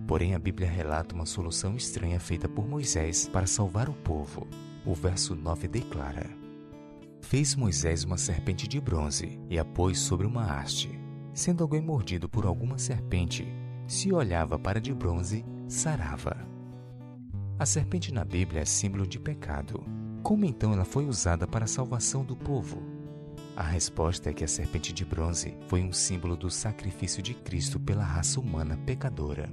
Porém, 0.08 0.34
a 0.34 0.40
Bíblia 0.40 0.68
relata 0.68 1.14
uma 1.14 1.28
solução 1.28 1.76
estranha 1.76 2.20
feita 2.20 2.50
por 2.50 2.68
Moisés 2.68 3.30
para 3.30 3.46
salvar 3.46 3.88
o 3.88 3.94
povo. 3.94 4.48
O 4.84 4.96
verso 4.96 5.36
9 5.36 5.68
declara: 5.68 6.28
Fez 7.22 7.54
Moisés 7.54 8.04
uma 8.04 8.18
serpente 8.18 8.68
de 8.68 8.82
bronze 8.82 9.40
e 9.48 9.60
a 9.60 9.64
pôs 9.64 10.00
sobre 10.00 10.26
uma 10.26 10.60
haste. 10.60 11.00
Sendo 11.36 11.64
alguém 11.64 11.82
mordido 11.82 12.28
por 12.28 12.48
alguma 12.48 12.80
serpente, 12.80 13.48
se 13.86 14.12
olhava 14.12 14.58
para 14.58 14.82
de 14.82 14.92
bronze, 14.92 15.46
sarava. 15.68 16.50
A 17.60 17.66
serpente 17.66 18.14
na 18.14 18.24
Bíblia 18.24 18.62
é 18.62 18.66
símbolo 18.66 19.06
de 19.06 19.20
pecado. 19.20 19.84
Como 20.24 20.46
então 20.46 20.72
ela 20.72 20.86
foi 20.86 21.06
usada 21.06 21.46
para 21.46 21.66
a 21.66 21.68
salvação 21.68 22.24
do 22.24 22.34
povo? 22.34 22.82
A 23.54 23.64
resposta 23.64 24.30
é 24.30 24.34
que 24.34 24.46
a 24.46 24.48
serpente 24.48 24.94
de 24.94 25.04
bronze 25.04 25.58
foi 25.68 25.84
um 25.84 25.92
símbolo 25.92 26.38
do 26.38 26.50
sacrifício 26.50 27.22
de 27.22 27.34
Cristo 27.34 27.78
pela 27.78 28.02
raça 28.02 28.40
humana 28.40 28.78
pecadora. 28.86 29.52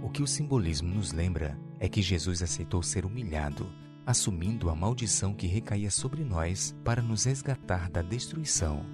O 0.00 0.08
que 0.08 0.22
o 0.22 0.28
simbolismo 0.28 0.94
nos 0.94 1.10
lembra 1.10 1.58
é 1.80 1.88
que 1.88 2.00
Jesus 2.00 2.40
aceitou 2.40 2.84
ser 2.84 3.04
humilhado, 3.04 3.68
assumindo 4.06 4.70
a 4.70 4.76
maldição 4.76 5.34
que 5.34 5.48
recaía 5.48 5.90
sobre 5.90 6.22
nós 6.22 6.72
para 6.84 7.02
nos 7.02 7.24
resgatar 7.24 7.90
da 7.90 8.00
destruição. 8.00 8.86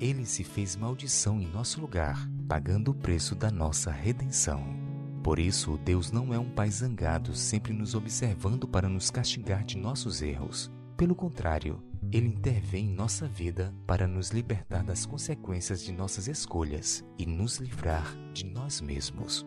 Ele 0.00 0.24
se 0.24 0.44
fez 0.44 0.76
maldição 0.76 1.38
em 1.38 1.46
nosso 1.46 1.78
lugar, 1.78 2.26
pagando 2.48 2.90
o 2.90 2.94
preço 2.94 3.34
da 3.34 3.50
nossa 3.50 3.90
redenção. 3.90 4.77
Por 5.22 5.38
isso, 5.38 5.78
Deus 5.84 6.10
não 6.10 6.32
é 6.32 6.38
um 6.38 6.48
pai 6.48 6.70
zangado, 6.70 7.34
sempre 7.34 7.72
nos 7.72 7.94
observando 7.94 8.66
para 8.66 8.88
nos 8.88 9.10
castigar 9.10 9.64
de 9.64 9.76
nossos 9.76 10.22
erros. 10.22 10.70
Pelo 10.96 11.14
contrário, 11.14 11.82
ele 12.10 12.28
intervém 12.28 12.86
em 12.86 12.94
nossa 12.94 13.26
vida 13.26 13.74
para 13.86 14.06
nos 14.06 14.30
libertar 14.30 14.82
das 14.82 15.04
consequências 15.04 15.82
de 15.82 15.92
nossas 15.92 16.26
escolhas 16.28 17.04
e 17.18 17.26
nos 17.26 17.58
livrar 17.58 18.16
de 18.32 18.44
nós 18.46 18.80
mesmos. 18.80 19.46